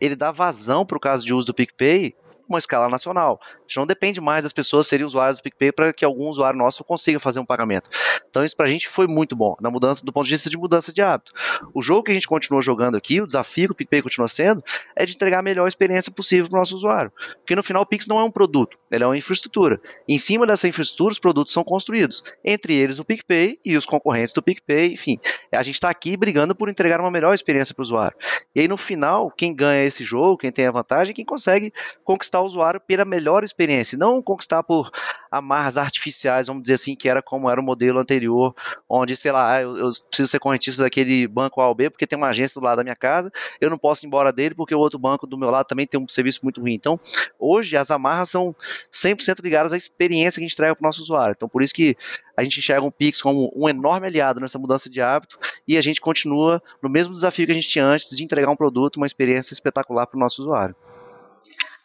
ele 0.00 0.16
dá 0.16 0.30
vazão 0.32 0.86
para 0.86 0.96
o 0.96 1.00
caso 1.00 1.26
de 1.26 1.34
uso 1.34 1.48
do 1.48 1.54
PicPay 1.54 2.14
uma 2.50 2.58
escala 2.58 2.88
nacional. 2.88 3.40
A 3.42 3.62
gente 3.66 3.76
não 3.76 3.86
depende 3.86 4.20
mais 4.20 4.44
das 4.44 4.52
pessoas 4.52 4.86
serem 4.86 5.06
usuários 5.06 5.38
do 5.38 5.42
PicPay 5.42 5.72
para 5.72 5.92
que 5.92 6.04
algum 6.04 6.28
usuário 6.28 6.58
nosso 6.58 6.84
consiga 6.84 7.18
fazer 7.18 7.40
um 7.40 7.44
pagamento. 7.46 7.88
Então 8.28 8.44
isso 8.44 8.56
para 8.56 8.66
a 8.66 8.68
gente 8.68 8.88
foi 8.88 9.06
muito 9.06 9.34
bom, 9.34 9.56
na 9.60 9.70
mudança 9.70 10.04
do 10.04 10.12
ponto 10.12 10.24
de 10.24 10.30
vista 10.30 10.50
de 10.50 10.58
mudança 10.58 10.92
de 10.92 11.00
hábito. 11.00 11.32
O 11.72 11.80
jogo 11.80 12.02
que 12.02 12.10
a 12.10 12.14
gente 12.14 12.28
continua 12.28 12.60
jogando 12.60 12.96
aqui, 12.96 13.20
o 13.20 13.26
desafio 13.26 13.68
que 13.68 13.72
o 13.72 13.74
PicPay 13.74 14.02
continua 14.02 14.28
sendo, 14.28 14.62
é 14.96 15.06
de 15.06 15.14
entregar 15.14 15.38
a 15.38 15.42
melhor 15.42 15.66
experiência 15.66 16.12
possível 16.12 16.48
para 16.48 16.56
o 16.56 16.60
nosso 16.60 16.74
usuário. 16.74 17.12
Porque 17.38 17.54
no 17.54 17.62
final 17.62 17.82
o 17.82 17.86
Pix 17.86 18.06
não 18.06 18.18
é 18.18 18.24
um 18.24 18.30
produto, 18.30 18.78
ele 18.90 19.04
é 19.04 19.06
uma 19.06 19.16
infraestrutura. 19.16 19.80
Em 20.08 20.18
cima 20.18 20.46
dessa 20.46 20.68
infraestrutura, 20.68 21.12
os 21.12 21.18
produtos 21.18 21.52
são 21.52 21.62
construídos. 21.62 22.22
Entre 22.44 22.74
eles 22.74 22.98
o 22.98 23.04
PicPay 23.04 23.58
e 23.64 23.76
os 23.76 23.86
concorrentes 23.86 24.32
do 24.32 24.42
PicPay, 24.42 24.92
enfim. 24.92 25.18
A 25.52 25.62
gente 25.62 25.76
está 25.76 25.88
aqui 25.88 26.16
brigando 26.16 26.54
por 26.54 26.68
entregar 26.68 27.00
uma 27.00 27.10
melhor 27.10 27.32
experiência 27.32 27.74
para 27.74 27.82
o 27.82 27.84
usuário. 27.84 28.16
E 28.54 28.60
aí 28.60 28.68
no 28.68 28.76
final, 28.76 29.30
quem 29.30 29.54
ganha 29.54 29.84
esse 29.84 30.04
jogo, 30.04 30.38
quem 30.38 30.50
tem 30.50 30.66
a 30.66 30.70
vantagem, 30.70 31.14
quem 31.14 31.24
consegue 31.24 31.72
conquistar 32.04 32.39
conquistar 32.40 32.42
o 32.42 32.44
usuário 32.44 32.80
pela 32.80 33.04
melhor 33.04 33.44
experiência, 33.44 33.98
não 33.98 34.22
conquistar 34.22 34.62
por 34.62 34.90
amarras 35.30 35.76
artificiais, 35.76 36.46
vamos 36.48 36.62
dizer 36.62 36.74
assim, 36.74 36.96
que 36.96 37.08
era 37.08 37.22
como 37.22 37.48
era 37.48 37.60
o 37.60 37.64
modelo 37.64 38.00
anterior, 38.00 38.54
onde, 38.88 39.16
sei 39.16 39.30
lá, 39.30 39.60
eu, 39.60 39.76
eu 39.76 39.90
preciso 40.08 40.28
ser 40.28 40.38
correntista 40.38 40.82
daquele 40.82 41.28
banco 41.28 41.60
A 41.60 41.68
ou 41.68 41.74
B 41.74 41.90
porque 41.90 42.06
tem 42.06 42.16
uma 42.16 42.28
agência 42.28 42.60
do 42.60 42.64
lado 42.64 42.78
da 42.78 42.84
minha 42.84 42.96
casa, 42.96 43.30
eu 43.60 43.70
não 43.70 43.78
posso 43.78 44.04
ir 44.04 44.08
embora 44.08 44.32
dele 44.32 44.54
porque 44.54 44.74
o 44.74 44.78
outro 44.78 44.98
banco 44.98 45.26
do 45.26 45.38
meu 45.38 45.50
lado 45.50 45.66
também 45.66 45.86
tem 45.86 46.00
um 46.00 46.08
serviço 46.08 46.40
muito 46.42 46.60
ruim. 46.60 46.74
Então, 46.74 46.98
hoje 47.38 47.76
as 47.76 47.90
amarras 47.90 48.30
são 48.30 48.54
100% 48.92 49.42
ligadas 49.42 49.72
à 49.72 49.76
experiência 49.76 50.40
que 50.40 50.44
a 50.44 50.48
gente 50.48 50.54
entrega 50.54 50.74
para 50.74 50.84
o 50.84 50.86
nosso 50.86 51.02
usuário. 51.02 51.34
Então, 51.36 51.48
por 51.48 51.62
isso 51.62 51.74
que 51.74 51.96
a 52.36 52.42
gente 52.42 52.58
enxerga 52.58 52.84
um 52.84 52.90
Pix 52.90 53.20
como 53.20 53.52
um 53.54 53.68
enorme 53.68 54.06
aliado 54.06 54.40
nessa 54.40 54.58
mudança 54.58 54.90
de 54.90 55.00
hábito 55.00 55.38
e 55.66 55.76
a 55.76 55.80
gente 55.80 56.00
continua 56.00 56.62
no 56.82 56.88
mesmo 56.88 57.12
desafio 57.12 57.46
que 57.46 57.52
a 57.52 57.54
gente 57.54 57.68
tinha 57.68 57.84
antes 57.84 58.14
de 58.16 58.24
entregar 58.24 58.50
um 58.50 58.56
produto, 58.56 58.96
uma 58.96 59.06
experiência 59.06 59.52
espetacular 59.52 60.06
para 60.06 60.16
o 60.16 60.20
nosso 60.20 60.42
usuário. 60.42 60.74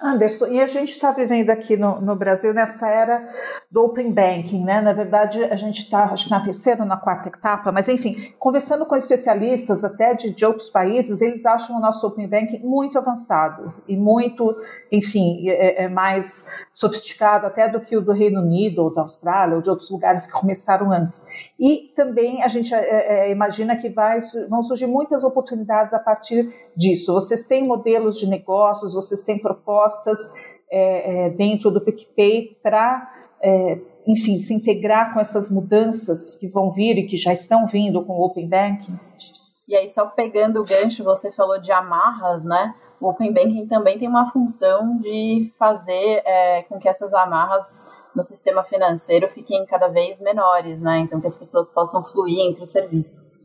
Anderson, 0.05 0.47
e 0.47 0.61
a 0.61 0.67
gente 0.67 0.91
está 0.91 1.11
vivendo 1.11 1.49
aqui 1.49 1.75
no, 1.75 1.99
no, 1.99 2.15
Brasil 2.15 2.53
nessa 2.53 2.87
era 2.87 3.27
do 3.71 3.83
Open 3.83 4.13
Banking, 4.13 4.63
né? 4.63 4.79
Na 4.79 4.93
verdade, 4.93 5.43
a 5.43 5.55
gente 5.55 5.79
está, 5.79 6.05
acho 6.05 6.25
que 6.25 6.31
na 6.31 6.43
terceira 6.43 6.83
ou 6.83 6.87
na 6.87 6.95
quarta 6.95 7.29
etapa, 7.29 7.71
mas 7.71 7.89
enfim, 7.89 8.33
conversando 8.37 8.85
com 8.85 8.95
especialistas 8.95 9.83
até 9.83 10.13
de, 10.13 10.31
de 10.31 10.45
outros 10.45 10.69
países, 10.69 11.21
eles 11.21 11.43
acham 11.45 11.77
o 11.77 11.79
nosso 11.79 12.05
Open 12.05 12.29
Banking 12.29 12.59
muito 12.59 12.99
avançado 12.99 13.73
e 13.87 13.97
muito, 13.97 14.55
enfim, 14.91 15.49
é, 15.49 15.85
é 15.85 15.89
mais 15.89 16.45
sofisticado 16.71 17.47
até 17.47 17.67
do 17.67 17.81
que 17.81 17.97
o 17.97 18.01
do 18.01 18.11
Reino 18.11 18.41
Unido 18.41 18.83
ou 18.83 18.93
da 18.93 19.01
Austrália 19.01 19.55
ou 19.55 19.61
de 19.61 19.69
outros 19.69 19.89
lugares 19.89 20.27
que 20.27 20.33
começaram 20.33 20.91
antes. 20.91 21.25
E 21.59 21.91
também 21.95 22.43
a 22.43 22.47
gente 22.47 22.73
é, 22.73 23.29
é, 23.29 23.31
imagina 23.31 23.75
que 23.75 23.89
vai, 23.89 24.19
vão 24.49 24.61
surgir 24.61 24.85
muitas 24.85 25.23
oportunidades 25.23 25.93
a 25.93 25.99
partir 25.99 26.53
disso. 26.77 27.11
Vocês 27.11 27.47
têm 27.47 27.65
modelos 27.65 28.19
de 28.19 28.29
negócios, 28.29 28.93
vocês 28.93 29.23
têm 29.23 29.39
propostas 29.39 29.94
é, 30.71 31.25
é, 31.25 31.29
dentro 31.29 31.71
do 31.71 31.81
PicPay 31.81 32.57
para, 32.61 33.11
é, 33.41 33.79
enfim, 34.07 34.37
se 34.37 34.53
integrar 34.53 35.13
com 35.13 35.19
essas 35.19 35.49
mudanças 35.49 36.37
que 36.37 36.47
vão 36.47 36.69
vir 36.69 36.97
e 36.97 37.05
que 37.05 37.17
já 37.17 37.33
estão 37.33 37.65
vindo 37.65 38.03
com 38.03 38.13
o 38.13 38.25
Open 38.25 38.47
Banking? 38.47 38.99
E 39.67 39.75
aí, 39.75 39.87
só 39.89 40.05
pegando 40.05 40.61
o 40.61 40.65
gancho, 40.65 41.03
você 41.03 41.31
falou 41.31 41.59
de 41.59 41.71
amarras, 41.71 42.43
né? 42.43 42.75
O 42.99 43.09
Open 43.09 43.33
Banking 43.33 43.67
também 43.67 43.99
tem 43.99 44.07
uma 44.07 44.31
função 44.31 44.97
de 44.97 45.51
fazer 45.57 46.21
é, 46.25 46.63
com 46.63 46.79
que 46.79 46.87
essas 46.87 47.13
amarras 47.13 47.87
no 48.15 48.23
sistema 48.23 48.63
financeiro 48.63 49.27
fiquem 49.29 49.65
cada 49.65 49.87
vez 49.87 50.19
menores, 50.19 50.81
né? 50.81 50.99
Então 50.99 51.19
que 51.19 51.27
as 51.27 51.35
pessoas 51.35 51.67
possam 51.67 52.03
fluir 52.03 52.39
entre 52.49 52.63
os 52.63 52.69
serviços. 52.69 53.44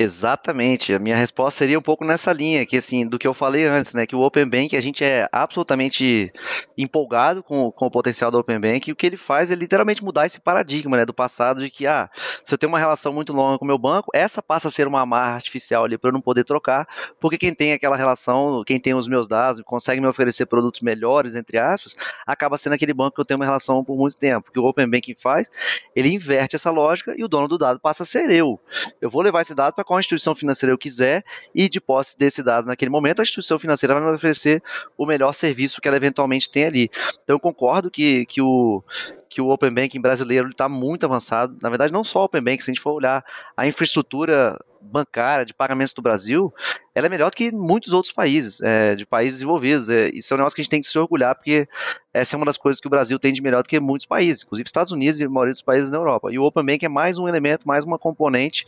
Exatamente. 0.00 0.94
A 0.94 0.98
minha 1.00 1.16
resposta 1.16 1.58
seria 1.58 1.76
um 1.76 1.82
pouco 1.82 2.04
nessa 2.04 2.32
linha, 2.32 2.64
que 2.64 2.76
assim, 2.76 3.04
do 3.04 3.18
que 3.18 3.26
eu 3.26 3.34
falei 3.34 3.64
antes, 3.64 3.94
né? 3.94 4.06
Que 4.06 4.14
o 4.14 4.20
Open 4.20 4.48
Bank, 4.48 4.76
a 4.76 4.80
gente 4.80 5.02
é 5.02 5.28
absolutamente 5.32 6.32
empolgado 6.76 7.42
com, 7.42 7.72
com 7.72 7.86
o 7.86 7.90
potencial 7.90 8.30
do 8.30 8.38
Open 8.38 8.60
Bank, 8.60 8.88
e 8.88 8.92
o 8.92 8.96
que 8.96 9.04
ele 9.04 9.16
faz 9.16 9.50
é 9.50 9.56
literalmente 9.56 10.04
mudar 10.04 10.24
esse 10.24 10.38
paradigma, 10.38 10.96
né? 10.96 11.04
Do 11.04 11.12
passado 11.12 11.60
de 11.60 11.68
que, 11.68 11.84
ah, 11.84 12.08
se 12.44 12.54
eu 12.54 12.56
tenho 12.56 12.70
uma 12.70 12.78
relação 12.78 13.12
muito 13.12 13.32
longa 13.32 13.58
com 13.58 13.64
o 13.64 13.66
meu 13.66 13.76
banco, 13.76 14.12
essa 14.14 14.40
passa 14.40 14.68
a 14.68 14.70
ser 14.70 14.86
uma 14.86 15.00
amarra 15.00 15.34
artificial 15.34 15.84
ali 15.84 15.98
para 15.98 16.10
eu 16.10 16.12
não 16.14 16.20
poder 16.20 16.44
trocar, 16.44 16.86
porque 17.18 17.36
quem 17.36 17.52
tem 17.52 17.72
aquela 17.72 17.96
relação, 17.96 18.62
quem 18.64 18.78
tem 18.78 18.94
os 18.94 19.08
meus 19.08 19.26
dados, 19.26 19.60
consegue 19.62 20.00
me 20.00 20.06
oferecer 20.06 20.46
produtos 20.46 20.80
melhores, 20.80 21.34
entre 21.34 21.58
aspas, 21.58 21.96
acaba 22.24 22.56
sendo 22.56 22.74
aquele 22.74 22.94
banco 22.94 23.16
que 23.16 23.20
eu 23.20 23.24
tenho 23.24 23.40
uma 23.40 23.46
relação 23.46 23.82
por 23.82 23.96
muito 23.96 24.16
tempo. 24.16 24.48
O 24.48 24.52
que 24.52 24.60
o 24.60 24.64
Open 24.64 24.88
Banking 24.88 25.16
faz, 25.16 25.50
ele 25.92 26.08
inverte 26.08 26.54
essa 26.54 26.70
lógica 26.70 27.16
e 27.18 27.24
o 27.24 27.28
dono 27.28 27.48
do 27.48 27.58
dado 27.58 27.80
passa 27.80 28.04
a 28.04 28.06
ser 28.06 28.30
eu. 28.30 28.60
Eu 29.00 29.10
vou 29.10 29.22
levar 29.22 29.40
esse 29.40 29.56
dado 29.56 29.74
para 29.74 29.87
qual 29.88 29.98
instituição 29.98 30.34
financeira 30.34 30.70
eu 30.70 30.76
quiser 30.76 31.24
e 31.54 31.66
de 31.66 31.80
posse 31.80 32.18
desse 32.18 32.42
dado 32.42 32.66
naquele 32.66 32.90
momento, 32.90 33.20
a 33.20 33.22
instituição 33.22 33.58
financeira 33.58 33.94
vai 33.94 34.02
me 34.02 34.10
oferecer 34.10 34.62
o 34.98 35.06
melhor 35.06 35.32
serviço 35.32 35.80
que 35.80 35.88
ela 35.88 35.96
eventualmente 35.96 36.50
tem 36.50 36.66
ali. 36.66 36.90
Então 37.24 37.36
eu 37.36 37.40
concordo 37.40 37.90
que, 37.90 38.26
que 38.26 38.42
o 38.42 38.84
que 39.28 39.40
o 39.40 39.48
Open 39.48 39.72
Banking 39.72 40.00
brasileiro 40.00 40.48
está 40.48 40.68
muito 40.68 41.04
avançado. 41.04 41.56
Na 41.62 41.68
verdade, 41.68 41.92
não 41.92 42.04
só 42.04 42.22
o 42.22 42.24
Open 42.24 42.42
Banking, 42.42 42.62
se 42.62 42.70
a 42.70 42.74
gente 42.74 42.82
for 42.82 42.92
olhar 42.92 43.24
a 43.56 43.66
infraestrutura 43.66 44.58
bancária 44.80 45.44
de 45.44 45.52
pagamentos 45.54 45.92
do 45.92 46.02
Brasil, 46.02 46.52
ela 46.94 47.06
é 47.06 47.10
melhor 47.10 47.30
do 47.30 47.36
que 47.36 47.52
muitos 47.52 47.92
outros 47.92 48.12
países, 48.12 48.60
é, 48.60 48.94
de 48.94 49.06
países 49.06 49.38
desenvolvidos. 49.38 49.90
É, 49.90 50.08
isso 50.10 50.32
é 50.32 50.36
um 50.36 50.38
negócio 50.38 50.54
que 50.54 50.60
a 50.60 50.64
gente 50.64 50.70
tem 50.70 50.80
que 50.80 50.86
se 50.86 50.98
orgulhar, 50.98 51.34
porque 51.34 51.68
essa 52.12 52.34
é 52.34 52.36
uma 52.36 52.46
das 52.46 52.56
coisas 52.56 52.80
que 52.80 52.86
o 52.86 52.90
Brasil 52.90 53.18
tem 53.18 53.32
de 53.32 53.42
melhor 53.42 53.62
do 53.62 53.68
que 53.68 53.78
muitos 53.78 54.06
países, 54.06 54.42
inclusive 54.42 54.66
Estados 54.66 54.92
Unidos 54.92 55.20
e 55.20 55.24
a 55.24 55.28
maioria 55.28 55.52
dos 55.52 55.62
países 55.62 55.90
da 55.90 55.96
Europa. 55.96 56.32
E 56.32 56.38
o 56.38 56.44
Open 56.44 56.64
Bank 56.64 56.84
é 56.84 56.88
mais 56.88 57.18
um 57.18 57.28
elemento, 57.28 57.66
mais 57.66 57.84
uma 57.84 57.98
componente 57.98 58.64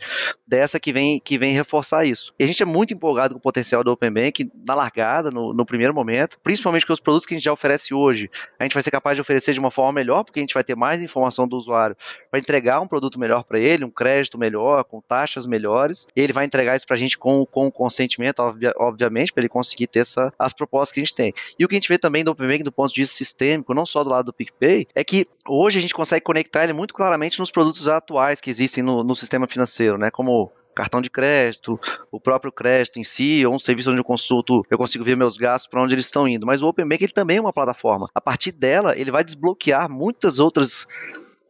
dessa 0.47 0.79
que 0.79 0.93
vem, 0.93 1.19
que 1.19 1.37
vem 1.37 1.53
reforçar 1.53 2.05
isso. 2.05 2.33
E 2.39 2.43
a 2.43 2.47
gente 2.47 2.61
é 2.61 2.65
muito 2.65 2.93
empolgado 2.93 3.33
com 3.33 3.39
o 3.39 3.41
potencial 3.41 3.83
do 3.83 3.91
Open 3.91 4.11
Bank 4.11 4.49
na 4.65 4.75
largada, 4.75 5.29
no, 5.31 5.53
no 5.53 5.65
primeiro 5.65 5.93
momento, 5.93 6.37
principalmente 6.41 6.85
com 6.85 6.93
os 6.93 6.99
produtos 6.99 7.25
que 7.25 7.33
a 7.33 7.37
gente 7.37 7.45
já 7.45 7.53
oferece 7.53 7.93
hoje. 7.93 8.29
A 8.59 8.63
gente 8.63 8.73
vai 8.73 8.83
ser 8.83 8.91
capaz 8.91 9.17
de 9.17 9.21
oferecer 9.21 9.53
de 9.53 9.59
uma 9.59 9.71
forma 9.71 9.91
melhor, 9.91 10.23
porque 10.23 10.39
a 10.39 10.43
gente 10.43 10.50
vai 10.53 10.63
ter 10.63 10.75
mais 10.75 11.01
informação 11.01 11.47
do 11.47 11.55
usuário 11.55 11.95
para 12.29 12.39
entregar 12.39 12.79
um 12.79 12.87
produto 12.87 13.19
melhor 13.19 13.43
para 13.43 13.59
ele, 13.59 13.85
um 13.85 13.89
crédito 13.89 14.37
melhor, 14.37 14.83
com 14.83 15.01
taxas 15.01 15.45
melhores. 15.45 16.07
Ele 16.15 16.33
vai 16.33 16.45
entregar 16.45 16.75
isso 16.75 16.85
para 16.85 16.95
a 16.95 16.99
gente 16.99 17.17
com, 17.17 17.45
com 17.45 17.71
consentimento, 17.71 18.41
obviamente, 18.77 19.31
para 19.31 19.41
ele 19.41 19.49
conseguir 19.49 19.87
ter 19.87 19.99
essa, 19.99 20.33
as 20.37 20.53
propostas 20.53 20.93
que 20.93 20.99
a 20.99 21.03
gente 21.03 21.15
tem. 21.15 21.33
E 21.57 21.65
o 21.65 21.67
que 21.67 21.75
a 21.75 21.79
gente 21.79 21.89
vê 21.89 21.97
também 21.97 22.23
do 22.23 22.31
Open 22.31 22.63
do 22.63 22.71
ponto 22.71 22.93
de 22.93 23.01
vista 23.01 23.15
sistêmico, 23.15 23.73
não 23.73 23.85
só 23.85 24.03
do 24.03 24.09
lado 24.09 24.25
do 24.25 24.33
PicPay, 24.33 24.87
é 24.93 25.03
que 25.03 25.27
hoje 25.47 25.79
a 25.79 25.81
gente 25.81 25.93
consegue 25.93 26.23
conectar 26.23 26.63
ele 26.63 26.73
muito 26.73 26.93
claramente 26.93 27.39
nos 27.39 27.51
produtos 27.51 27.87
atuais 27.87 28.41
que 28.41 28.49
existem 28.49 28.83
no, 28.83 29.03
no 29.03 29.15
sistema 29.15 29.47
financeiro, 29.47 29.97
né? 29.97 30.11
Como 30.11 30.51
cartão 30.75 31.01
de 31.01 31.09
crédito, 31.09 31.79
o 32.11 32.19
próprio 32.19 32.51
crédito 32.51 32.99
em 32.99 33.03
si, 33.03 33.45
ou 33.45 33.53
um 33.53 33.59
serviço 33.59 33.91
onde 33.91 33.99
eu 33.99 34.05
consulto, 34.05 34.65
eu 34.69 34.77
consigo 34.77 35.03
ver 35.03 35.15
meus 35.15 35.37
gastos 35.37 35.69
para 35.69 35.81
onde 35.81 35.93
eles 35.95 36.05
estão 36.05 36.27
indo. 36.27 36.45
Mas 36.45 36.61
o 36.61 36.67
Open 36.67 36.87
Bank 36.87 37.03
ele 37.03 37.11
também 37.11 37.37
é 37.37 37.41
uma 37.41 37.53
plataforma. 37.53 38.09
A 38.13 38.21
partir 38.21 38.51
dela, 38.51 38.97
ele 38.97 39.11
vai 39.11 39.23
desbloquear 39.23 39.89
muitas 39.89 40.39
outras 40.39 40.87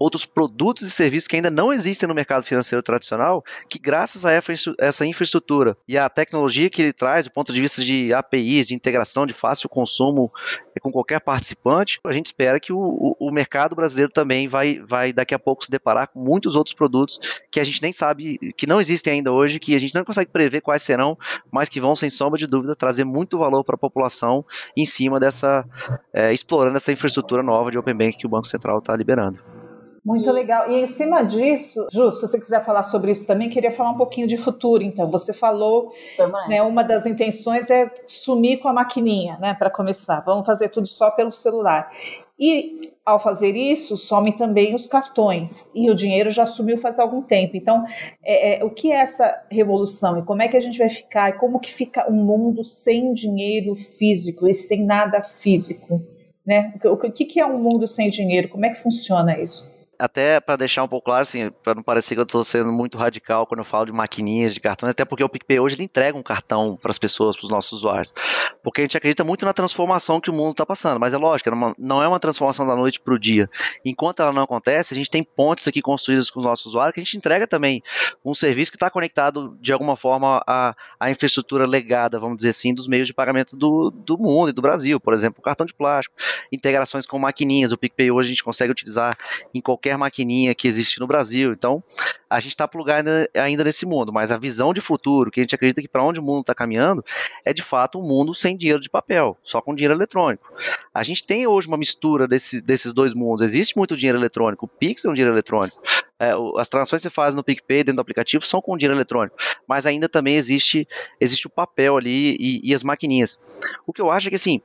outros 0.01 0.25
produtos 0.25 0.83
e 0.83 0.91
serviços 0.91 1.27
que 1.27 1.35
ainda 1.35 1.51
não 1.51 1.71
existem 1.71 2.07
no 2.07 2.15
mercado 2.15 2.43
financeiro 2.43 2.81
tradicional, 2.81 3.43
que 3.69 3.77
graças 3.77 4.25
a 4.25 4.31
essa 4.79 5.05
infraestrutura 5.05 5.77
e 5.87 5.97
a 5.97 6.09
tecnologia 6.09 6.69
que 6.69 6.81
ele 6.81 6.93
traz, 6.93 7.25
do 7.25 7.31
ponto 7.31 7.53
de 7.53 7.61
vista 7.61 7.83
de 7.83 8.13
APIs, 8.13 8.67
de 8.67 8.73
integração, 8.73 9.25
de 9.25 9.33
fácil 9.33 9.69
consumo 9.69 10.31
é, 10.75 10.79
com 10.79 10.91
qualquer 10.91 11.21
participante, 11.21 11.99
a 12.03 12.11
gente 12.11 12.27
espera 12.27 12.59
que 12.59 12.73
o, 12.73 13.15
o, 13.19 13.31
mercado 13.31 13.75
brasileiro 13.75 14.11
também 14.11 14.47
vai, 14.47 14.79
vai 14.79 15.13
daqui 15.13 15.35
a 15.35 15.39
pouco 15.39 15.63
se 15.63 15.71
deparar 15.71 16.07
com 16.07 16.19
muitos 16.19 16.55
outros 16.55 16.73
produtos 16.73 17.19
que 17.51 17.59
a 17.59 17.63
gente 17.63 17.81
nem 17.81 17.91
sabe, 17.91 18.37
que 18.57 18.65
não 18.65 18.79
existem 18.79 19.13
ainda 19.13 19.31
hoje, 19.31 19.59
que 19.59 19.75
a 19.75 19.79
gente 19.79 19.93
não 19.93 20.03
consegue 20.03 20.31
prever 20.31 20.61
quais 20.61 20.81
serão, 20.81 21.17
mas 21.51 21.69
que 21.69 21.79
vão, 21.79 21.95
sem 21.95 22.09
sombra 22.09 22.39
de 22.39 22.47
dúvida, 22.47 22.75
trazer 22.75 23.03
muito 23.03 23.37
valor 23.37 23.63
para 23.63 23.75
a 23.75 23.77
população 23.77 24.43
em 24.75 24.85
cima 24.85 25.19
dessa, 25.19 25.63
é, 26.11 26.33
explorando 26.33 26.77
essa 26.77 26.91
infraestrutura 26.91 27.43
nova 27.43 27.69
de 27.69 27.77
Open 27.77 27.95
Bank 27.95 28.17
que 28.17 28.25
o 28.25 28.29
Banco 28.29 28.47
Central 28.47 28.79
está 28.79 28.95
liberando. 28.95 29.60
Muito 30.03 30.27
e... 30.27 30.31
legal. 30.31 30.69
E 30.69 30.81
em 30.81 30.87
cima 30.87 31.23
disso, 31.23 31.87
Ju, 31.91 32.11
se 32.13 32.21
você 32.21 32.39
quiser 32.39 32.63
falar 32.65 32.83
sobre 32.83 33.11
isso 33.11 33.27
também, 33.27 33.49
queria 33.49 33.71
falar 33.71 33.91
um 33.91 33.97
pouquinho 33.97 34.27
de 34.27 34.37
futuro. 34.37 34.83
Então, 34.83 35.09
você 35.09 35.31
falou, 35.31 35.91
né, 36.47 36.61
uma 36.61 36.83
das 36.83 37.05
intenções 37.05 37.69
é 37.69 37.91
sumir 38.05 38.57
com 38.57 38.67
a 38.67 38.73
maquininha, 38.73 39.37
né, 39.39 39.53
para 39.53 39.69
começar. 39.69 40.19
Vamos 40.21 40.45
fazer 40.45 40.69
tudo 40.69 40.87
só 40.87 41.11
pelo 41.11 41.31
celular. 41.31 41.91
E 42.39 42.91
ao 43.05 43.19
fazer 43.19 43.55
isso, 43.55 43.95
somem 43.95 44.33
também 44.33 44.73
os 44.73 44.87
cartões. 44.87 45.69
E 45.75 45.91
o 45.91 45.95
dinheiro 45.95 46.31
já 46.31 46.43
sumiu 46.43 46.75
faz 46.75 46.97
algum 46.97 47.21
tempo. 47.21 47.55
Então, 47.55 47.85
é, 48.23 48.59
é, 48.59 48.65
o 48.65 48.71
que 48.71 48.91
é 48.91 48.95
essa 48.95 49.43
revolução? 49.51 50.17
E 50.17 50.23
como 50.23 50.41
é 50.41 50.47
que 50.47 50.57
a 50.57 50.59
gente 50.59 50.79
vai 50.79 50.89
ficar? 50.89 51.29
E 51.29 51.33
como 51.33 51.59
que 51.59 51.71
fica 51.71 52.11
um 52.11 52.25
mundo 52.25 52.63
sem 52.63 53.13
dinheiro 53.13 53.75
físico 53.75 54.47
e 54.47 54.55
sem 54.55 54.83
nada 54.83 55.21
físico? 55.21 56.01
Né? 56.43 56.73
O 56.83 56.97
que, 56.97 57.07
o 57.07 57.11
que 57.11 57.39
é 57.39 57.45
um 57.45 57.59
mundo 57.59 57.85
sem 57.85 58.09
dinheiro? 58.09 58.49
Como 58.49 58.65
é 58.65 58.69
que 58.69 58.81
funciona 58.81 59.39
isso? 59.39 59.69
Até 60.01 60.39
para 60.39 60.55
deixar 60.55 60.83
um 60.83 60.87
pouco 60.87 61.05
claro, 61.05 61.21
assim, 61.21 61.51
para 61.63 61.75
não 61.75 61.83
parecer 61.83 62.15
que 62.15 62.21
eu 62.21 62.25
estou 62.25 62.43
sendo 62.43 62.71
muito 62.71 62.97
radical 62.97 63.45
quando 63.45 63.59
eu 63.59 63.63
falo 63.63 63.85
de 63.85 63.91
maquininhas, 63.91 64.51
de 64.51 64.59
cartões, 64.59 64.89
até 64.89 65.05
porque 65.05 65.23
o 65.23 65.29
PicPay 65.29 65.59
hoje 65.59 65.75
ele 65.75 65.83
entrega 65.83 66.17
um 66.17 66.23
cartão 66.23 66.75
para 66.81 66.89
as 66.89 66.97
pessoas, 66.97 67.37
para 67.37 67.45
os 67.45 67.51
nossos 67.51 67.71
usuários. 67.73 68.11
Porque 68.63 68.81
a 68.81 68.83
gente 68.83 68.97
acredita 68.97 69.23
muito 69.23 69.45
na 69.45 69.53
transformação 69.53 70.19
que 70.19 70.31
o 70.31 70.33
mundo 70.33 70.51
está 70.51 70.65
passando, 70.65 70.99
mas 70.99 71.13
é 71.13 71.17
lógico, 71.17 71.51
não 71.77 72.01
é 72.01 72.07
uma 72.07 72.19
transformação 72.19 72.65
da 72.65 72.75
noite 72.75 72.99
para 72.99 73.13
o 73.13 73.19
dia. 73.19 73.47
Enquanto 73.85 74.23
ela 74.23 74.33
não 74.33 74.41
acontece, 74.41 74.95
a 74.95 74.97
gente 74.97 75.11
tem 75.11 75.23
pontes 75.23 75.67
aqui 75.67 75.83
construídas 75.83 76.31
com 76.31 76.39
os 76.39 76.45
nossos 76.45 76.65
usuários 76.65 76.95
que 76.95 76.99
a 76.99 77.03
gente 77.03 77.17
entrega 77.17 77.45
também 77.45 77.83
um 78.25 78.33
serviço 78.33 78.71
que 78.71 78.77
está 78.77 78.89
conectado 78.89 79.55
de 79.61 79.71
alguma 79.71 79.95
forma 79.95 80.43
à, 80.47 80.75
à 80.99 81.11
infraestrutura 81.11 81.67
legada, 81.67 82.17
vamos 82.17 82.37
dizer 82.37 82.49
assim, 82.49 82.73
dos 82.73 82.87
meios 82.87 83.07
de 83.07 83.13
pagamento 83.13 83.55
do, 83.55 83.91
do 83.91 84.17
mundo 84.17 84.49
e 84.49 84.53
do 84.53 84.63
Brasil. 84.63 84.99
Por 84.99 85.13
exemplo, 85.13 85.39
o 85.39 85.43
cartão 85.43 85.65
de 85.65 85.75
plástico, 85.75 86.15
integrações 86.51 87.05
com 87.05 87.19
maquininhas. 87.19 87.71
O 87.71 87.77
PicPay 87.77 88.09
hoje 88.09 88.29
a 88.29 88.31
gente 88.31 88.43
consegue 88.43 88.71
utilizar 88.71 89.15
em 89.53 89.61
qualquer 89.61 89.90
qualquer 89.91 89.97
maquininha 89.97 90.55
que 90.55 90.67
existe 90.67 90.99
no 90.99 91.07
Brasil. 91.07 91.51
Então, 91.51 91.83
a 92.29 92.39
gente 92.39 92.51
está 92.51 92.67
plugado 92.67 93.09
ainda 93.35 93.63
nesse 93.63 93.85
mundo, 93.85 94.11
mas 94.13 94.31
a 94.31 94.37
visão 94.37 94.73
de 94.73 94.79
futuro, 94.79 95.29
que 95.29 95.39
a 95.39 95.43
gente 95.43 95.55
acredita 95.55 95.81
que 95.81 95.87
para 95.87 96.03
onde 96.03 96.19
o 96.19 96.23
mundo 96.23 96.41
está 96.41 96.55
caminhando, 96.55 97.03
é 97.45 97.53
de 97.53 97.61
fato 97.61 97.99
um 97.99 98.03
mundo 98.03 98.33
sem 98.33 98.55
dinheiro 98.55 98.79
de 98.79 98.89
papel, 98.89 99.37
só 99.43 99.61
com 99.61 99.75
dinheiro 99.75 99.93
eletrônico. 99.93 100.51
A 100.93 101.03
gente 101.03 101.25
tem 101.25 101.45
hoje 101.45 101.67
uma 101.67 101.77
mistura 101.77 102.27
desse, 102.27 102.61
desses 102.61 102.93
dois 102.93 103.13
mundos. 103.13 103.41
Existe 103.41 103.77
muito 103.77 103.97
dinheiro 103.97 104.17
eletrônico, 104.17 104.65
o 104.65 104.67
Pix 104.67 105.03
é 105.05 105.09
um 105.09 105.13
dinheiro 105.13 105.33
eletrônico. 105.33 105.81
É, 106.19 106.33
as 106.57 106.69
transações 106.69 107.01
que 107.01 107.09
você 107.09 107.09
faz 107.09 107.33
no 107.33 107.43
PicPay 107.43 107.79
dentro 107.79 107.95
do 107.95 108.01
aplicativo 108.01 108.45
são 108.45 108.61
com 108.61 108.77
dinheiro 108.77 108.95
eletrônico, 108.95 109.35
mas 109.67 109.87
ainda 109.87 110.07
também 110.07 110.35
existe, 110.35 110.87
existe 111.19 111.47
o 111.47 111.49
papel 111.49 111.97
ali 111.97 112.37
e, 112.39 112.69
e 112.69 112.73
as 112.75 112.83
maquininhas. 112.83 113.39
O 113.87 113.91
que 113.91 114.01
eu 114.01 114.11
acho 114.11 114.27
é 114.27 114.29
que 114.29 114.35
assim, 114.35 114.61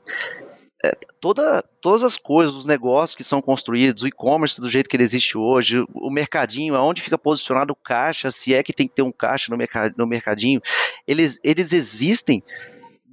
é, 0.87 0.93
toda, 1.21 1.63
todas 1.81 2.03
as 2.03 2.17
coisas, 2.17 2.55
os 2.55 2.67
negócios 2.67 3.17
que 3.17 3.25
são 3.25 3.43
construídos, 3.43 4.03
o 4.03 4.09
e-commerce 4.09 4.61
do 4.61 4.69
jeito 4.69 4.89
que 4.89 4.97
ele 4.97 5.03
existe 5.03 5.37
hoje, 5.37 5.85
o 5.95 6.11
mercadinho, 6.11 6.75
aonde 6.75 7.03
fica 7.03 7.19
posicionado 7.19 7.73
o 7.73 7.77
caixa, 7.77 8.31
se 8.31 8.55
é 8.55 8.63
que 8.63 8.73
tem 8.73 8.87
que 8.87 8.95
ter 8.95 9.03
um 9.03 9.13
caixa 9.13 9.55
no, 9.55 9.59
no 9.97 10.07
mercadinho, 10.07 10.61
eles, 11.07 11.41
eles 11.43 11.73
existem 11.73 12.43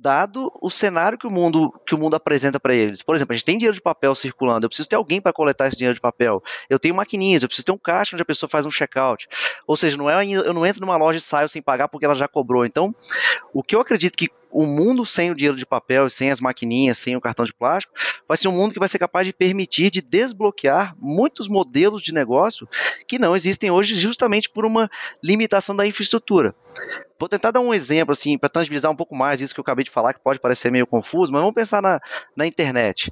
dado 0.04 0.52
o 0.62 0.70
cenário 0.70 1.18
que 1.18 1.26
o 1.26 1.32
mundo 1.32 1.74
que 1.88 1.96
o 1.96 1.98
mundo 1.98 2.16
apresenta 2.16 2.60
para 2.60 2.76
eles. 2.76 3.02
Por 3.02 3.16
exemplo, 3.16 3.32
a 3.32 3.36
gente 3.36 3.46
tem 3.46 3.58
dinheiro 3.58 3.74
de 3.74 3.82
papel 3.82 4.14
circulando, 4.14 4.66
eu 4.66 4.70
preciso 4.70 4.90
ter 4.90 4.98
alguém 4.98 5.22
para 5.22 5.32
coletar 5.32 5.68
esse 5.68 5.78
dinheiro 5.78 5.96
de 5.96 6.02
papel. 6.02 6.44
Eu 6.70 6.78
tenho 6.78 6.94
maquininhas, 6.94 7.42
eu 7.42 7.48
preciso 7.48 7.68
ter 7.68 7.72
um 7.72 7.78
caixa 7.78 8.14
onde 8.14 8.22
a 8.22 8.26
pessoa 8.26 8.50
faz 8.50 8.66
um 8.66 8.70
checkout. 8.70 9.30
Ou 9.66 9.78
seja, 9.78 9.96
não 9.96 10.10
é 10.10 10.28
eu 10.28 10.54
não 10.54 10.66
entro 10.66 10.82
numa 10.82 10.98
loja 10.98 11.20
e 11.20 11.22
saio 11.22 11.48
sem 11.48 11.62
pagar 11.62 11.88
porque 11.88 12.06
ela 12.06 12.16
já 12.16 12.28
cobrou. 12.28 12.66
Então, 12.66 12.94
o 13.54 13.64
que 13.64 13.76
eu 13.76 13.80
acredito 13.80 14.18
que 14.18 14.30
o 14.54 14.66
mundo 14.66 15.04
sem 15.04 15.32
o 15.32 15.36
dinheiro 15.36 15.58
de 15.58 15.66
papel, 15.66 16.08
sem 16.10 16.30
as 16.30 16.40
maquininhas, 16.40 17.00
sem 17.00 17.16
o 17.16 17.22
cartão 17.22 17.44
de 17.44 17.54
plástico, 17.54 17.94
vai 18.28 18.38
ser 18.38 18.48
um 18.48 18.52
mundo 18.52 18.74
que 18.74 18.80
vai 18.80 18.88
ser 18.88 19.00
capaz 19.00 19.26
de 19.26 19.34
permitir, 19.34 19.90
de 19.90 20.02
desbloquear 20.02 20.96
muitos 21.00 21.48
modelos 21.48 22.02
de 22.02 22.14
negócio 22.14 22.70
que 23.08 23.18
não 23.18 23.36
existem 23.36 23.72
hoje 23.72 23.96
justamente 23.96 24.50
por 24.50 24.66
uma 24.66 24.90
limitação 25.24 25.76
da 25.76 25.88
infraestrutura. 25.88 26.56
Vou 27.20 27.28
tentar 27.28 27.52
dar 27.52 27.62
um 27.62 27.74
exemplo 27.74 28.12
assim 28.12 28.38
para 28.38 28.50
tangibilizar 28.50 28.92
um 28.92 28.96
pouco 28.96 29.16
mais 29.16 29.42
isso 29.42 29.54
que 29.54 29.60
eu 29.60 29.64
acabei 29.64 29.84
de 29.84 29.92
falar, 29.92 30.14
que 30.14 30.20
pode 30.20 30.40
parecer 30.40 30.72
meio 30.72 30.86
confuso, 30.86 31.32
mas 31.32 31.42
vamos 31.42 31.56
pensar 31.56 31.82
na, 31.82 32.00
na 32.36 32.46
internet 32.46 33.12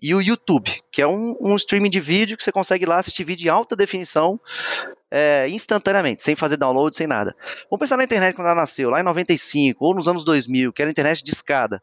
e 0.00 0.14
o 0.14 0.22
YouTube, 0.22 0.80
que 0.92 1.02
é 1.02 1.06
um, 1.06 1.36
um, 1.40 1.56
streaming 1.56 1.90
de 1.90 1.98
vídeo 1.98 2.36
que 2.36 2.42
você 2.42 2.52
consegue 2.52 2.86
lá 2.86 2.98
assistir 2.98 3.24
vídeo 3.24 3.46
em 3.46 3.50
alta 3.50 3.74
definição 3.74 4.40
é, 5.10 5.48
instantaneamente, 5.48 6.22
sem 6.22 6.34
fazer 6.34 6.56
download, 6.56 6.94
sem 6.94 7.06
nada. 7.06 7.34
Vamos 7.70 7.80
pensar 7.80 7.96
na 7.96 8.04
internet 8.04 8.34
quando 8.34 8.48
ela 8.48 8.60
nasceu, 8.60 8.90
lá 8.90 9.00
em 9.00 9.04
95 9.04 9.84
ou 9.84 9.94
nos 9.94 10.08
anos 10.08 10.24
2000, 10.24 10.72
que 10.72 10.82
era 10.82 10.90
a 10.90 10.92
internet 10.92 11.22
de 11.22 11.30
escada. 11.30 11.82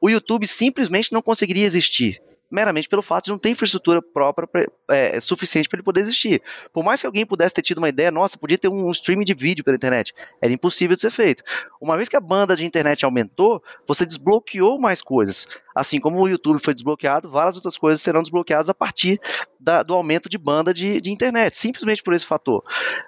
O 0.00 0.08
YouTube 0.08 0.46
simplesmente 0.46 1.12
não 1.12 1.22
conseguiria 1.22 1.64
existir 1.64 2.20
meramente 2.50 2.88
pelo 2.88 3.02
fato 3.02 3.24
de 3.24 3.30
não 3.30 3.38
ter 3.38 3.50
infraestrutura 3.50 4.00
própria 4.00 4.48
é, 4.88 5.18
suficiente 5.18 5.68
para 5.68 5.78
ele 5.78 5.84
poder 5.84 6.00
existir. 6.00 6.42
Por 6.72 6.84
mais 6.84 7.00
que 7.00 7.06
alguém 7.06 7.26
pudesse 7.26 7.54
ter 7.54 7.62
tido 7.62 7.78
uma 7.78 7.88
ideia, 7.88 8.10
nossa, 8.10 8.38
podia 8.38 8.58
ter 8.58 8.68
um 8.68 8.90
streaming 8.90 9.24
de 9.24 9.34
vídeo 9.34 9.64
pela 9.64 9.76
internet, 9.76 10.14
era 10.40 10.52
impossível 10.52 10.94
de 10.94 11.02
ser 11.02 11.10
feito. 11.10 11.42
Uma 11.80 11.96
vez 11.96 12.08
que 12.08 12.16
a 12.16 12.20
banda 12.20 12.54
de 12.54 12.66
internet 12.66 13.04
aumentou, 13.04 13.62
você 13.86 14.06
desbloqueou 14.06 14.78
mais 14.78 15.02
coisas. 15.02 15.46
Assim 15.74 15.98
como 15.98 16.20
o 16.20 16.28
YouTube 16.28 16.60
foi 16.60 16.72
desbloqueado, 16.72 17.28
várias 17.28 17.56
outras 17.56 17.76
coisas 17.76 18.00
serão 18.00 18.22
desbloqueadas 18.22 18.68
a 18.68 18.74
partir 18.74 19.20
da, 19.58 19.82
do 19.82 19.94
aumento 19.94 20.28
de 20.28 20.38
banda 20.38 20.72
de, 20.72 21.00
de, 21.00 21.10
internet, 21.10 21.56
simplesmente 21.56 22.02
por 22.02 22.14
esse 22.14 22.24
fator. 22.24 22.62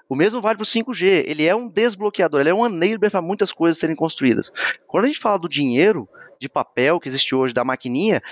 O 0.09 0.17
mesmo 0.17 0.41
vale 0.41 0.57
para 0.57 0.65
o 0.65 0.67
5G, 0.67 1.25
ele 1.27 1.47
é 1.47 1.55
um 1.55 1.69
desbloqueador, 1.69 2.41
ele 2.41 2.51
é 2.51 2.55
um 2.55 2.67
enabler 2.67 3.11
para 3.11 3.23
muitas 3.23 3.53
coisas 3.53 3.79
serem 3.79 3.95
construídas. 3.95 4.51
Quando 4.87 5.05
a 5.05 5.07
gente 5.07 5.21
fala 5.21 5.39
do 5.39 5.49
dinheiro, 5.49 6.09
de 6.39 6.49
papel 6.49 7.01
que 7.01 7.09
existe 7.09 7.35
hoje 7.35 7.55
da 7.55 7.65
maquininha, 7.65 8.23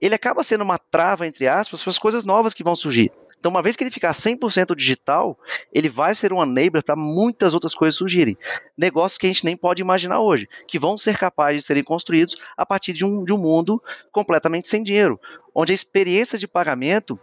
ele 0.00 0.14
acaba 0.14 0.42
sendo 0.42 0.62
uma 0.62 0.78
trava, 0.78 1.26
entre 1.26 1.46
aspas, 1.46 1.82
para 1.82 1.90
as 1.90 1.98
coisas 1.98 2.24
novas 2.24 2.54
que 2.54 2.64
vão 2.64 2.74
surgir. 2.74 3.10
Então, 3.44 3.50
uma 3.50 3.60
vez 3.60 3.76
que 3.76 3.84
ele 3.84 3.90
ficar 3.90 4.12
100% 4.12 4.74
digital, 4.74 5.38
ele 5.70 5.86
vai 5.86 6.14
ser 6.14 6.32
um 6.32 6.42
enabler 6.42 6.82
para 6.82 6.96
muitas 6.96 7.52
outras 7.52 7.74
coisas 7.74 7.94
surgirem. 7.94 8.38
Negócios 8.74 9.18
que 9.18 9.26
a 9.26 9.28
gente 9.28 9.44
nem 9.44 9.54
pode 9.54 9.82
imaginar 9.82 10.20
hoje, 10.20 10.48
que 10.66 10.78
vão 10.78 10.96
ser 10.96 11.18
capazes 11.18 11.60
de 11.60 11.66
serem 11.66 11.84
construídos 11.84 12.36
a 12.56 12.64
partir 12.64 12.94
de 12.94 13.04
um, 13.04 13.22
de 13.22 13.34
um 13.34 13.38
mundo 13.38 13.82
completamente 14.10 14.66
sem 14.66 14.82
dinheiro, 14.82 15.20
onde 15.54 15.72
a 15.72 15.74
experiência 15.74 16.38
de 16.38 16.48
pagamento 16.48 17.20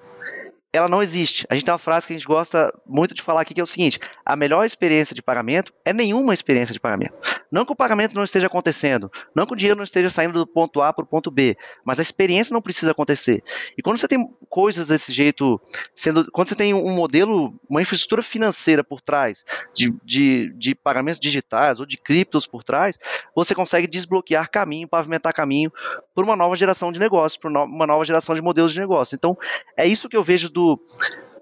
ela 0.73 0.87
não 0.87 1.01
existe. 1.01 1.45
A 1.49 1.53
gente 1.53 1.65
tem 1.65 1.71
uma 1.71 1.77
frase 1.77 2.07
que 2.07 2.13
a 2.13 2.17
gente 2.17 2.25
gosta 2.25 2.73
muito 2.85 3.13
de 3.13 3.21
falar 3.21 3.41
aqui 3.41 3.53
que 3.53 3.59
é 3.59 3.63
o 3.63 3.67
seguinte: 3.67 3.99
a 4.25 4.35
melhor 4.35 4.63
experiência 4.63 5.13
de 5.13 5.21
pagamento 5.21 5.73
é 5.83 5.91
nenhuma 5.91 6.33
experiência 6.33 6.73
de 6.73 6.79
pagamento. 6.79 7.13
Não 7.51 7.65
que 7.65 7.73
o 7.73 7.75
pagamento 7.75 8.15
não 8.15 8.23
esteja 8.23 8.47
acontecendo, 8.47 9.11
não 9.35 9.45
que 9.45 9.53
o 9.53 9.55
dinheiro 9.55 9.77
não 9.77 9.83
esteja 9.83 10.09
saindo 10.09 10.39
do 10.39 10.47
ponto 10.47 10.81
A 10.81 10.93
para 10.93 11.03
o 11.03 11.07
ponto 11.07 11.29
B, 11.29 11.57
mas 11.83 11.99
a 11.99 12.01
experiência 12.01 12.53
não 12.53 12.61
precisa 12.61 12.91
acontecer. 12.91 13.43
E 13.77 13.81
quando 13.81 13.97
você 13.97 14.07
tem 14.07 14.29
coisas 14.49 14.87
desse 14.87 15.11
jeito, 15.11 15.59
sendo, 15.93 16.31
quando 16.31 16.47
você 16.47 16.55
tem 16.55 16.73
um 16.73 16.91
modelo, 16.91 17.53
uma 17.69 17.81
infraestrutura 17.81 18.21
financeira 18.21 18.83
por 18.83 19.01
trás 19.01 19.43
de, 19.75 19.93
de, 20.03 20.53
de 20.57 20.73
pagamentos 20.73 21.19
digitais 21.19 21.81
ou 21.81 21.85
de 21.85 21.97
criptos 21.97 22.47
por 22.47 22.63
trás, 22.63 22.97
você 23.35 23.53
consegue 23.53 23.87
desbloquear 23.87 24.49
caminho, 24.49 24.87
pavimentar 24.87 25.33
caminho 25.33 25.71
para 26.15 26.23
uma 26.23 26.35
nova 26.37 26.55
geração 26.55 26.91
de 26.91 26.99
negócios, 26.99 27.37
para 27.37 27.49
uma 27.49 27.87
nova 27.87 28.05
geração 28.05 28.33
de 28.33 28.41
modelos 28.41 28.71
de 28.71 28.79
negócio. 28.79 29.15
Então, 29.15 29.37
é 29.75 29.85
isso 29.85 30.07
que 30.07 30.15
eu 30.15 30.23
vejo 30.23 30.49
do 30.49 30.60
do, 30.61 30.79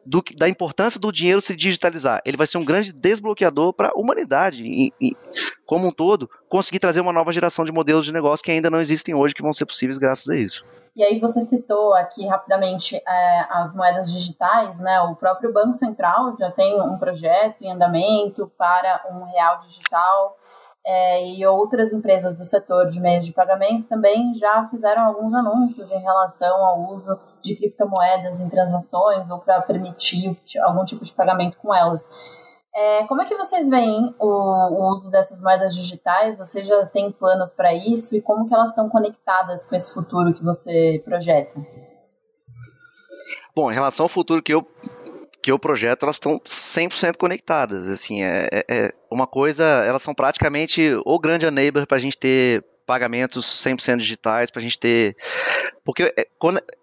do, 0.06 0.24
da 0.38 0.48
importância 0.48 1.00
do 1.00 1.12
dinheiro 1.12 1.42
se 1.42 1.56
digitalizar. 1.56 2.22
Ele 2.26 2.38
vai 2.38 2.48
ser 2.48 2.58
um 2.58 2.66
grande 2.66 2.94
desbloqueador 2.94 3.74
para 3.74 3.90
a 3.90 4.00
humanidade 4.00 4.66
em, 4.66 4.94
em, 5.00 5.16
como 5.66 5.88
um 5.88 5.92
todo, 5.92 6.30
conseguir 6.48 6.80
trazer 6.80 7.02
uma 7.02 7.14
nova 7.14 7.32
geração 7.32 7.66
de 7.66 7.72
modelos 7.72 8.06
de 8.06 8.14
negócio 8.14 8.44
que 8.44 8.52
ainda 8.52 8.70
não 8.70 8.80
existem 8.80 9.14
hoje, 9.14 9.36
que 9.36 9.42
vão 9.42 9.54
ser 9.54 9.66
possíveis 9.66 9.98
graças 9.98 10.30
a 10.30 10.36
isso. 10.36 10.66
E 10.96 11.04
aí 11.04 11.20
você 11.20 11.42
citou 11.42 11.94
aqui 11.94 12.26
rapidamente 12.26 12.96
é, 12.96 13.46
as 13.52 13.74
moedas 13.74 14.12
digitais, 14.12 14.80
né? 14.80 15.00
O 15.02 15.16
próprio 15.16 15.54
Banco 15.54 15.76
Central 15.76 16.36
já 16.38 16.52
tem 16.52 16.82
um 16.82 16.98
projeto 16.98 17.62
em 17.62 17.72
andamento 17.72 18.52
para 18.58 19.06
um 19.12 19.24
real 19.26 19.60
digital 19.60 20.39
é, 20.86 21.28
e 21.28 21.46
outras 21.46 21.94
empresas 21.94 22.36
do 22.36 22.46
setor 22.46 22.88
de 22.88 23.00
meios 23.00 23.26
de 23.26 23.34
pagamento 23.34 23.86
também 23.88 24.34
já 24.34 24.68
fizeram 24.70 25.04
alguns 25.06 25.34
anúncios 25.34 25.92
em 25.92 26.00
relação 26.00 26.66
ao 26.66 26.94
uso 26.94 27.20
de 27.44 27.56
criptomoedas 27.56 28.40
em 28.40 28.50
transações 28.50 29.30
ou 29.30 29.40
para 29.40 29.62
permitir 29.62 30.38
algum 30.64 30.86
tipo 30.86 31.04
de 31.04 31.12
pagamento 31.12 31.58
com 31.58 31.74
elas. 31.74 32.10
É, 32.74 33.06
como 33.08 33.22
é 33.22 33.26
que 33.26 33.36
vocês 33.36 33.68
veem 33.68 34.16
o, 34.20 34.26
o, 34.28 34.94
uso 34.94 35.10
dessas 35.10 35.42
moedas 35.42 35.76
digitais? 35.76 36.38
Você 36.38 36.64
já 36.64 36.86
tem 36.86 37.12
planos 37.12 37.52
para 37.52 37.74
isso 37.74 38.16
e 38.16 38.22
como 38.22 38.48
que 38.48 38.54
elas 38.54 38.70
estão 38.70 38.88
conectadas 38.90 39.66
com 39.66 39.76
esse 39.76 39.94
futuro 39.94 40.34
que 40.34 40.44
você 40.44 41.02
projeta? 41.04 41.60
Bom, 43.56 43.72
em 43.72 43.74
relação 43.74 44.06
ao 44.06 44.10
futuro 44.10 44.42
que 44.42 44.54
eu 44.54 44.66
que 45.42 45.52
o 45.52 45.60
projeto 45.60 46.04
elas 46.04 46.16
estão 46.16 46.40
100% 46.40 47.18
conectadas. 47.18 47.90
Assim, 47.90 48.24
é, 48.24 48.48
é, 48.52 48.66
é, 48.70 48.94
uma 49.10 49.28
coisa, 49.28 49.64
elas 49.64 50.02
são 50.02 50.14
praticamente 50.14 50.94
o 51.06 51.20
grande 51.20 51.46
enabler 51.46 51.88
para 51.88 51.98
a 51.98 52.02
gente 52.02 52.18
ter 52.18 52.64
pagamentos 52.90 53.46
100% 53.46 53.98
digitais 53.98 54.50
para 54.50 54.60
a 54.60 54.64
gente 54.64 54.80
ter 54.80 55.16
porque 55.86 56.12
é, 56.18 56.28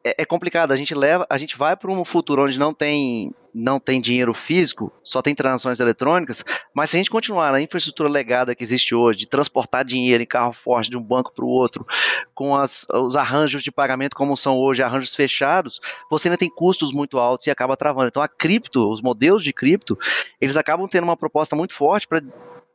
é, 0.05 0.23
é, 0.23 0.25
complicado 0.25 0.71
a 0.71 0.77
gente 0.77 0.95
leva 0.95 1.27
a 1.29 1.37
gente 1.37 1.59
vai 1.59 1.77
para 1.77 1.91
um 1.91 2.05
futuro 2.05 2.45
onde 2.45 2.61
não 2.61 2.73
tem 2.73 3.35
não 3.53 3.81
tem 3.81 4.01
dinheiro 4.01 4.33
físico 4.33 4.93
só 5.03 5.21
tem 5.21 5.35
transações 5.35 5.81
eletrônicas 5.81 6.45
mas 6.73 6.91
se 6.91 6.97
a 6.97 7.01
gente 7.01 7.11
continuar 7.11 7.51
na 7.51 7.61
infraestrutura 7.61 8.09
legada 8.09 8.55
que 8.55 8.63
existe 8.63 8.95
hoje 8.95 9.19
de 9.19 9.27
transportar 9.27 9.85
dinheiro 9.85 10.23
em 10.23 10.27
carro 10.27 10.53
forte 10.53 10.89
de 10.89 10.97
um 10.97 11.03
banco 11.03 11.33
para 11.35 11.45
o 11.45 11.49
outro 11.49 11.85
com 12.33 12.55
as, 12.55 12.87
os 12.89 13.17
arranjos 13.17 13.65
de 13.65 13.73
pagamento 13.73 14.15
como 14.15 14.37
são 14.37 14.57
hoje 14.57 14.85
arranjos 14.85 15.13
fechados 15.13 15.81
você 16.09 16.29
ainda 16.29 16.39
tem 16.39 16.49
custos 16.49 16.93
muito 16.93 17.19
altos 17.19 17.49
e 17.49 17.51
acaba 17.51 17.77
travando. 17.77 18.07
Então 18.07 18.23
a 18.23 18.29
cripto 18.29 18.89
os 18.89 19.03
modelos 19.03 19.43
de 19.43 19.53
cripto 19.53 19.99
eles 20.41 20.57
acabam 20.57 20.87
tendo 20.87 21.03
uma 21.03 21.17
proposta 21.17 21.57
muito 21.57 21.75
forte 21.75 22.07
para 22.07 22.23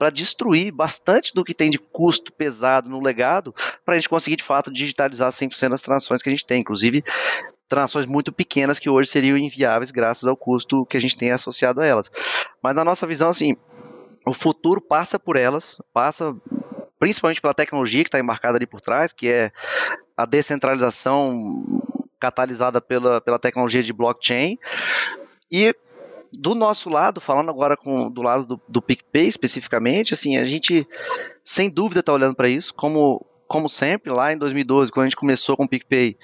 para 0.02 0.10
destruir 0.10 0.72
bastante 0.72 1.32
do 1.32 1.44
que 1.44 1.54
tem 1.54 1.70
de 1.70 1.78
custo 1.78 2.34
pesado 2.34 2.90
no 2.90 3.00
legado, 3.00 3.54
para 3.86 3.94
a 3.94 3.98
gente 4.00 4.10
conseguir 4.10 4.36
de 4.36 4.44
fato 4.44 4.74
digitalizar 4.74 5.30
100% 5.30 5.70
das 5.70 5.84
transações 5.84 6.24
que 6.24 6.30
a 6.30 6.32
gente 6.32 6.44
tem, 6.44 6.62
inclusive 6.62 7.04
transações 7.70 8.08
muito 8.08 8.32
pequenas 8.32 8.80
que 8.80 8.90
hoje 8.90 9.12
seriam 9.12 9.38
inviáveis 9.38 9.92
graças 9.92 10.28
ao 10.28 10.36
custo 10.36 10.88
que 10.88 10.98
a 10.98 11.00
gente 11.00 11.16
tem 11.16 11.30
associado 11.30 11.82
a 11.82 11.86
elas. 11.86 12.10
Mas 12.64 12.76
na 12.76 12.84
nossa 12.84 13.06
visão, 13.06 13.30
assim, 13.30 13.56
o 14.26 14.34
futuro 14.34 14.82
passa 14.82 15.20
por 15.20 15.36
elas, 15.36 15.80
passa 15.94 16.36
principalmente 16.98 17.40
pela 17.40 17.54
tecnologia 17.54 18.04
que 18.04 18.08
está 18.08 18.20
embarcada 18.20 18.58
ali 18.58 18.66
por 18.66 18.82
trás, 18.82 19.14
que 19.14 19.28
é 19.28 19.52
a 20.18 20.26
descentralização 20.26 21.64
catalisada 22.20 22.82
pela, 22.82 23.22
pela 23.22 23.38
tecnologia 23.38 23.84
de 23.84 23.94
blockchain. 23.94 24.58
E 25.52 25.76
do 26.38 26.56
nosso 26.56 26.90
lado, 26.90 27.20
falando 27.20 27.50
agora 27.50 27.76
com, 27.76 28.10
do 28.10 28.22
lado 28.22 28.46
do, 28.46 28.62
do 28.68 28.82
PicPay 28.82 29.28
especificamente, 29.28 30.14
assim, 30.14 30.38
a 30.38 30.46
gente 30.46 30.88
sem 31.44 31.70
dúvida 31.70 32.00
está 32.00 32.14
olhando 32.14 32.36
para 32.36 32.48
isso, 32.48 32.74
como, 32.74 33.26
como 33.48 33.68
sempre, 33.68 34.12
lá 34.12 34.32
em 34.32 34.38
2012, 34.38 34.92
quando 34.92 35.06
a 35.06 35.10
gente 35.10 35.18
começou 35.18 35.58
com 35.58 35.64
o 35.64 35.68
PicPay, 35.68 36.18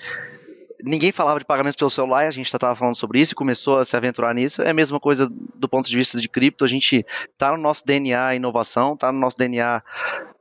ninguém 0.84 1.12
falava 1.12 1.40
de 1.40 1.46
pagamentos 1.46 1.76
pelo 1.76 1.90
celular, 1.90 2.26
a 2.26 2.32
gente 2.32 2.46
estava 2.46 2.76
falando 2.76 2.96
sobre 2.96 3.20
isso 3.20 3.34
e 3.34 3.36
começou 3.36 3.80
a 3.80 3.86
se 3.86 3.96
aventurar 3.98 4.34
nisso. 4.34 4.62
É 4.62 4.70
a 4.70 4.74
mesma 4.74 5.00
coisa 5.00 5.28
do 5.30 5.68
ponto 5.68 5.88
de 5.88 5.98
vista 5.98 6.20
de 6.20 6.30
cripto, 6.30 6.64
a 6.64 6.68
gente 6.68 7.06
está 7.34 7.52
no 7.52 7.58
nosso 7.58 7.86
DNA 7.86 8.36
inovação, 8.36 8.94
está 8.94 9.12
no 9.12 9.20
nosso 9.20 9.38
DNA 9.38 9.84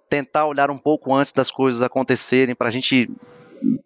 tentar 0.08 0.46
olhar 0.46 0.70
um 0.70 0.78
pouco 0.78 1.12
antes 1.14 1.32
das 1.32 1.50
coisas 1.50 1.82
acontecerem 1.82 2.54
para 2.54 2.68
a 2.68 2.70
gente 2.70 3.10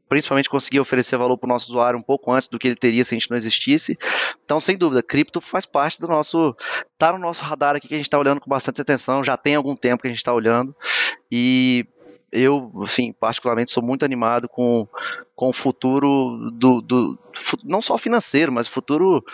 principalmente 0.09 0.51
conseguir 0.51 0.81
oferecer 0.81 1.17
valor 1.17 1.37
para 1.39 1.47
o 1.47 1.49
nosso 1.49 1.69
usuário 1.69 1.99
um 1.99 2.03
pouco 2.03 2.33
antes 2.33 2.49
do 2.49 2.59
que 2.59 2.67
ele 2.67 2.75
teria 2.75 3.05
se 3.05 3.15
a 3.15 3.19
gente 3.19 3.31
não 3.31 3.37
existisse. 3.37 3.97
Então, 4.45 4.59
sem 4.59 4.77
dúvida, 4.77 5.03
cripto 5.03 5.41
faz 5.41 5.65
parte 5.65 6.01
do 6.01 6.09
nosso. 6.09 6.55
está 6.93 7.13
no 7.13 7.19
nosso 7.19 7.43
radar 7.43 7.77
aqui 7.77 7.89
que 7.89 7.95
a 7.95 7.97
gente 7.97 8.07
está 8.07 8.19
olhando 8.19 8.41
com 8.41 8.51
bastante 8.51 8.81
atenção, 8.81 9.23
já 9.23 9.37
tem 9.37 9.55
algum 9.55 9.77
tempo 9.77 10.03
que 10.03 10.09
a 10.09 10.11
gente 10.11 10.19
está 10.19 10.33
olhando. 10.33 10.75
E 11.31 11.87
eu, 12.33 12.71
enfim, 12.83 13.13
particularmente 13.13 13.71
sou 13.71 13.83
muito 13.83 14.05
animado 14.05 14.49
com, 14.49 14.87
com 15.35 15.49
o 15.49 15.53
futuro 15.53 16.51
do, 16.53 16.81
do 16.81 17.19
não 17.65 17.83
só 17.83 17.99
financeiro, 17.99 18.53
mas 18.53 18.67
o 18.67 18.71
futuro 18.71 19.25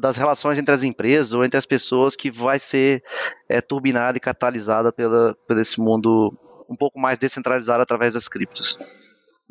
das 0.00 0.16
relações 0.16 0.58
entre 0.58 0.72
as 0.72 0.82
empresas 0.82 1.34
ou 1.34 1.44
entre 1.44 1.58
as 1.58 1.66
pessoas 1.66 2.16
que 2.16 2.30
vai 2.30 2.58
ser 2.58 3.02
é, 3.48 3.60
turbinada 3.60 4.16
e 4.16 4.20
catalisada 4.20 4.92
pela, 4.92 5.36
por 5.46 5.58
esse 5.58 5.80
mundo 5.80 6.32
um 6.68 6.76
pouco 6.76 6.98
mais 6.98 7.18
descentralizado 7.18 7.82
através 7.82 8.14
das 8.14 8.28
criptos. 8.28 8.78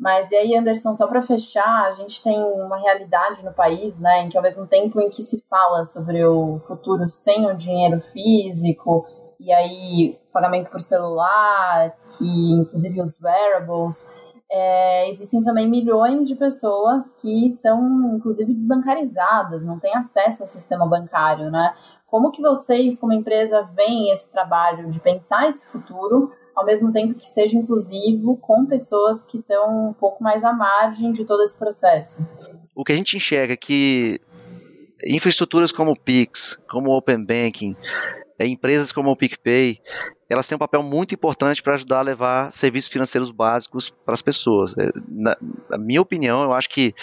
Mas 0.02 0.28
e 0.32 0.34
aí, 0.34 0.56
Anderson, 0.56 0.96
só 0.96 1.06
para 1.06 1.22
fechar, 1.22 1.86
a 1.86 1.92
gente 1.92 2.20
tem 2.20 2.36
uma 2.36 2.76
realidade 2.76 3.44
no 3.44 3.52
país, 3.52 4.00
né, 4.00 4.22
em 4.22 4.28
que 4.28 4.36
ao 4.36 4.42
mesmo 4.42 4.66
tempo 4.66 5.00
em 5.00 5.08
que 5.08 5.22
se 5.22 5.44
fala 5.48 5.86
sobre 5.86 6.24
o 6.24 6.58
futuro 6.58 7.08
sem 7.08 7.48
o 7.48 7.56
dinheiro 7.56 8.00
físico, 8.00 9.06
e 9.38 9.52
aí 9.52 10.18
pagamento 10.32 10.72
por 10.72 10.80
celular, 10.80 11.94
e 12.20 12.52
inclusive 12.52 13.00
os 13.00 13.16
wearables, 13.22 14.04
é, 14.50 15.08
existem 15.08 15.44
também 15.44 15.70
milhões 15.70 16.26
de 16.26 16.34
pessoas 16.34 17.12
que 17.22 17.48
são, 17.52 18.16
inclusive, 18.16 18.54
desbancarizadas, 18.54 19.64
não 19.64 19.78
têm 19.78 19.94
acesso 19.94 20.42
ao 20.42 20.48
sistema 20.48 20.84
bancário, 20.84 21.48
né? 21.48 21.76
Como 22.08 22.32
que 22.32 22.42
vocês, 22.42 22.98
como 22.98 23.12
empresa, 23.12 23.62
veem 23.72 24.10
esse 24.10 24.30
trabalho 24.32 24.90
de 24.90 24.98
pensar 24.98 25.48
esse 25.48 25.64
futuro 25.64 26.32
ao 26.54 26.64
mesmo 26.64 26.92
tempo 26.92 27.14
que 27.14 27.28
seja 27.28 27.56
inclusivo 27.56 28.36
com 28.36 28.66
pessoas 28.66 29.24
que 29.24 29.38
estão 29.38 29.90
um 29.90 29.92
pouco 29.92 30.22
mais 30.22 30.44
à 30.44 30.52
margem 30.52 31.12
de 31.12 31.24
todo 31.24 31.42
esse 31.42 31.56
processo. 31.56 32.26
O 32.74 32.84
que 32.84 32.92
a 32.92 32.94
gente 32.94 33.16
enxerga 33.16 33.54
é 33.54 33.56
que 33.56 34.20
infraestruturas 35.04 35.72
como 35.72 35.92
o 35.92 35.98
Pix, 35.98 36.60
como 36.68 36.90
o 36.90 36.96
Open 36.96 37.24
Banking, 37.24 37.76
é, 38.38 38.46
empresas 38.46 38.92
como 38.92 39.10
o 39.10 39.16
PicPay, 39.16 39.80
elas 40.32 40.48
têm 40.48 40.56
um 40.56 40.58
papel 40.58 40.82
muito 40.82 41.14
importante 41.14 41.62
para 41.62 41.74
ajudar 41.74 41.98
a 41.98 42.02
levar 42.02 42.50
serviços 42.50 42.90
financeiros 42.90 43.30
básicos 43.30 43.90
para 43.90 44.14
as 44.14 44.22
pessoas. 44.22 44.76
É, 44.78 44.90
na, 45.08 45.36
na 45.68 45.78
minha 45.78 46.00
opinião, 46.00 46.42
eu 46.42 46.52
acho 46.52 46.70
que 46.70 46.94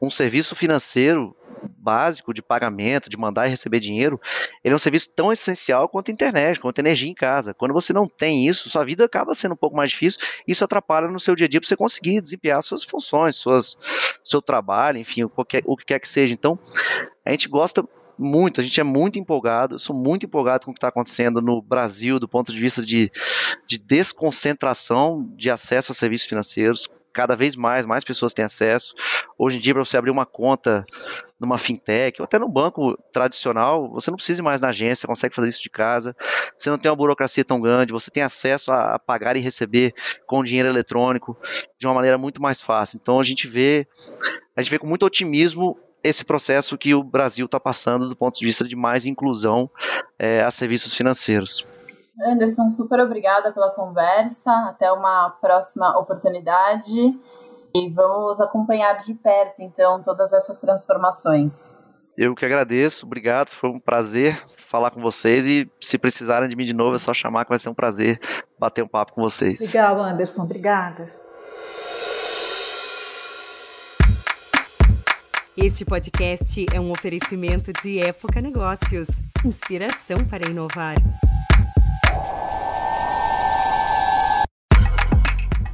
um 0.00 0.10
serviço 0.10 0.54
financeiro 0.54 1.34
básico 1.78 2.34
de 2.34 2.42
pagamento, 2.42 3.08
de 3.08 3.16
mandar 3.16 3.46
e 3.46 3.50
receber 3.50 3.80
dinheiro, 3.80 4.20
ele 4.62 4.72
é 4.72 4.76
um 4.76 4.78
serviço 4.78 5.12
tão 5.14 5.32
essencial 5.32 5.88
quanto 5.88 6.10
a 6.10 6.12
internet, 6.12 6.60
quanto 6.60 6.78
a 6.78 6.82
energia 6.82 7.10
em 7.10 7.14
casa. 7.14 7.54
Quando 7.54 7.72
você 7.72 7.92
não 7.92 8.08
tem 8.08 8.46
isso, 8.46 8.68
sua 8.68 8.84
vida 8.84 9.04
acaba 9.04 9.32
sendo 9.32 9.52
um 9.52 9.56
pouco 9.56 9.76
mais 9.76 9.90
difícil, 9.90 10.20
isso 10.46 10.64
atrapalha 10.64 11.08
no 11.08 11.18
seu 11.18 11.34
dia 11.34 11.46
a 11.46 11.48
dia 11.48 11.60
para 11.60 11.68
você 11.68 11.76
conseguir 11.76 12.20
desempenhar 12.20 12.62
suas 12.62 12.84
funções, 12.84 13.36
suas, 13.36 13.76
seu 14.22 14.42
trabalho, 14.42 14.98
enfim, 14.98 15.26
qualquer, 15.28 15.62
o 15.64 15.76
que 15.76 15.84
quer 15.84 15.98
que 15.98 16.08
seja. 16.08 16.34
Então, 16.34 16.58
a 17.24 17.30
gente 17.30 17.48
gosta 17.48 17.86
muito, 18.18 18.60
a 18.60 18.64
gente 18.64 18.80
é 18.80 18.84
muito 18.84 19.18
empolgado, 19.18 19.78
sou 19.78 19.94
muito 19.94 20.26
empolgado 20.26 20.64
com 20.64 20.70
o 20.70 20.74
que 20.74 20.78
está 20.78 20.88
acontecendo 20.88 21.40
no 21.40 21.60
Brasil 21.60 22.18
do 22.18 22.28
ponto 22.28 22.52
de 22.52 22.58
vista 22.58 22.84
de, 22.84 23.10
de 23.66 23.78
desconcentração 23.78 25.28
de 25.36 25.50
acesso 25.50 25.92
a 25.92 25.94
serviços 25.94 26.28
financeiros. 26.28 26.88
Cada 27.12 27.34
vez 27.34 27.56
mais, 27.56 27.86
mais 27.86 28.04
pessoas 28.04 28.34
têm 28.34 28.44
acesso. 28.44 28.94
Hoje 29.38 29.56
em 29.56 29.60
dia, 29.60 29.72
para 29.72 29.82
você 29.82 29.96
abrir 29.96 30.10
uma 30.10 30.26
conta 30.26 30.84
numa 31.40 31.56
fintech 31.56 32.20
ou 32.20 32.24
até 32.24 32.38
no 32.38 32.46
banco 32.46 32.94
tradicional, 33.10 33.90
você 33.90 34.10
não 34.10 34.16
precisa 34.16 34.42
ir 34.42 34.44
mais 34.44 34.60
na 34.60 34.68
agência, 34.68 35.02
você 35.02 35.06
consegue 35.06 35.34
fazer 35.34 35.48
isso 35.48 35.62
de 35.62 35.70
casa. 35.70 36.14
Você 36.56 36.68
não 36.68 36.76
tem 36.76 36.90
uma 36.90 36.96
burocracia 36.96 37.42
tão 37.42 37.58
grande, 37.58 37.92
você 37.92 38.10
tem 38.10 38.22
acesso 38.22 38.70
a 38.70 38.98
pagar 38.98 39.34
e 39.34 39.40
receber 39.40 39.94
com 40.26 40.44
dinheiro 40.44 40.68
eletrônico 40.68 41.38
de 41.78 41.86
uma 41.86 41.94
maneira 41.94 42.18
muito 42.18 42.40
mais 42.40 42.60
fácil. 42.60 42.98
Então 43.00 43.18
a 43.18 43.22
gente 43.22 43.46
vê, 43.46 43.88
a 44.54 44.60
gente 44.60 44.70
vê 44.70 44.78
com 44.78 44.86
muito 44.86 45.06
otimismo 45.06 45.78
esse 46.06 46.24
processo 46.24 46.78
que 46.78 46.94
o 46.94 47.02
Brasil 47.02 47.46
está 47.46 47.58
passando 47.58 48.08
do 48.08 48.16
ponto 48.16 48.38
de 48.38 48.44
vista 48.44 48.66
de 48.66 48.76
mais 48.76 49.06
inclusão 49.06 49.70
é, 50.18 50.42
a 50.42 50.50
serviços 50.50 50.94
financeiros. 50.94 51.66
Anderson, 52.24 52.68
super 52.70 53.00
obrigada 53.00 53.52
pela 53.52 53.70
conversa. 53.70 54.50
Até 54.68 54.90
uma 54.90 55.30
próxima 55.40 55.98
oportunidade. 55.98 56.94
E 57.74 57.92
vamos 57.92 58.40
acompanhar 58.40 58.94
de 59.04 59.12
perto, 59.12 59.60
então, 59.60 60.00
todas 60.02 60.32
essas 60.32 60.58
transformações. 60.58 61.76
eu 62.16 62.34
que 62.34 62.46
agradeço, 62.46 63.04
obrigado, 63.04 63.50
foi 63.50 63.68
um 63.68 63.78
prazer 63.78 64.42
falar 64.56 64.90
com 64.90 65.00
vocês 65.02 65.46
e 65.46 65.70
se 65.78 65.98
precisarem 65.98 66.48
de 66.48 66.56
mim 66.56 66.64
de 66.64 66.72
novo 66.72 66.96
é 66.96 66.98
só 66.98 67.12
chamar 67.12 67.44
que 67.44 67.50
vai 67.50 67.58
ser 67.58 67.68
um 67.68 67.74
prazer 67.74 68.18
bater 68.58 68.82
um 68.82 68.88
papo 68.88 69.12
com 69.12 69.20
vocês. 69.20 69.60
Legal, 69.60 70.00
Anderson, 70.00 70.44
obrigada. 70.44 71.25
Este 75.58 75.86
podcast 75.86 76.66
é 76.70 76.78
um 76.78 76.90
oferecimento 76.90 77.72
de 77.82 77.98
Época 77.98 78.42
Negócios, 78.42 79.08
inspiração 79.42 80.22
para 80.28 80.46
inovar. 80.50 80.96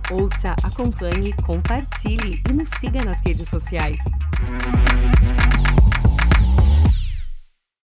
Ouça, 0.08 0.54
acompanhe, 0.62 1.32
compartilhe 1.44 2.40
e 2.48 2.52
nos 2.52 2.68
siga 2.78 3.04
nas 3.04 3.20
redes 3.22 3.48
sociais. 3.48 3.98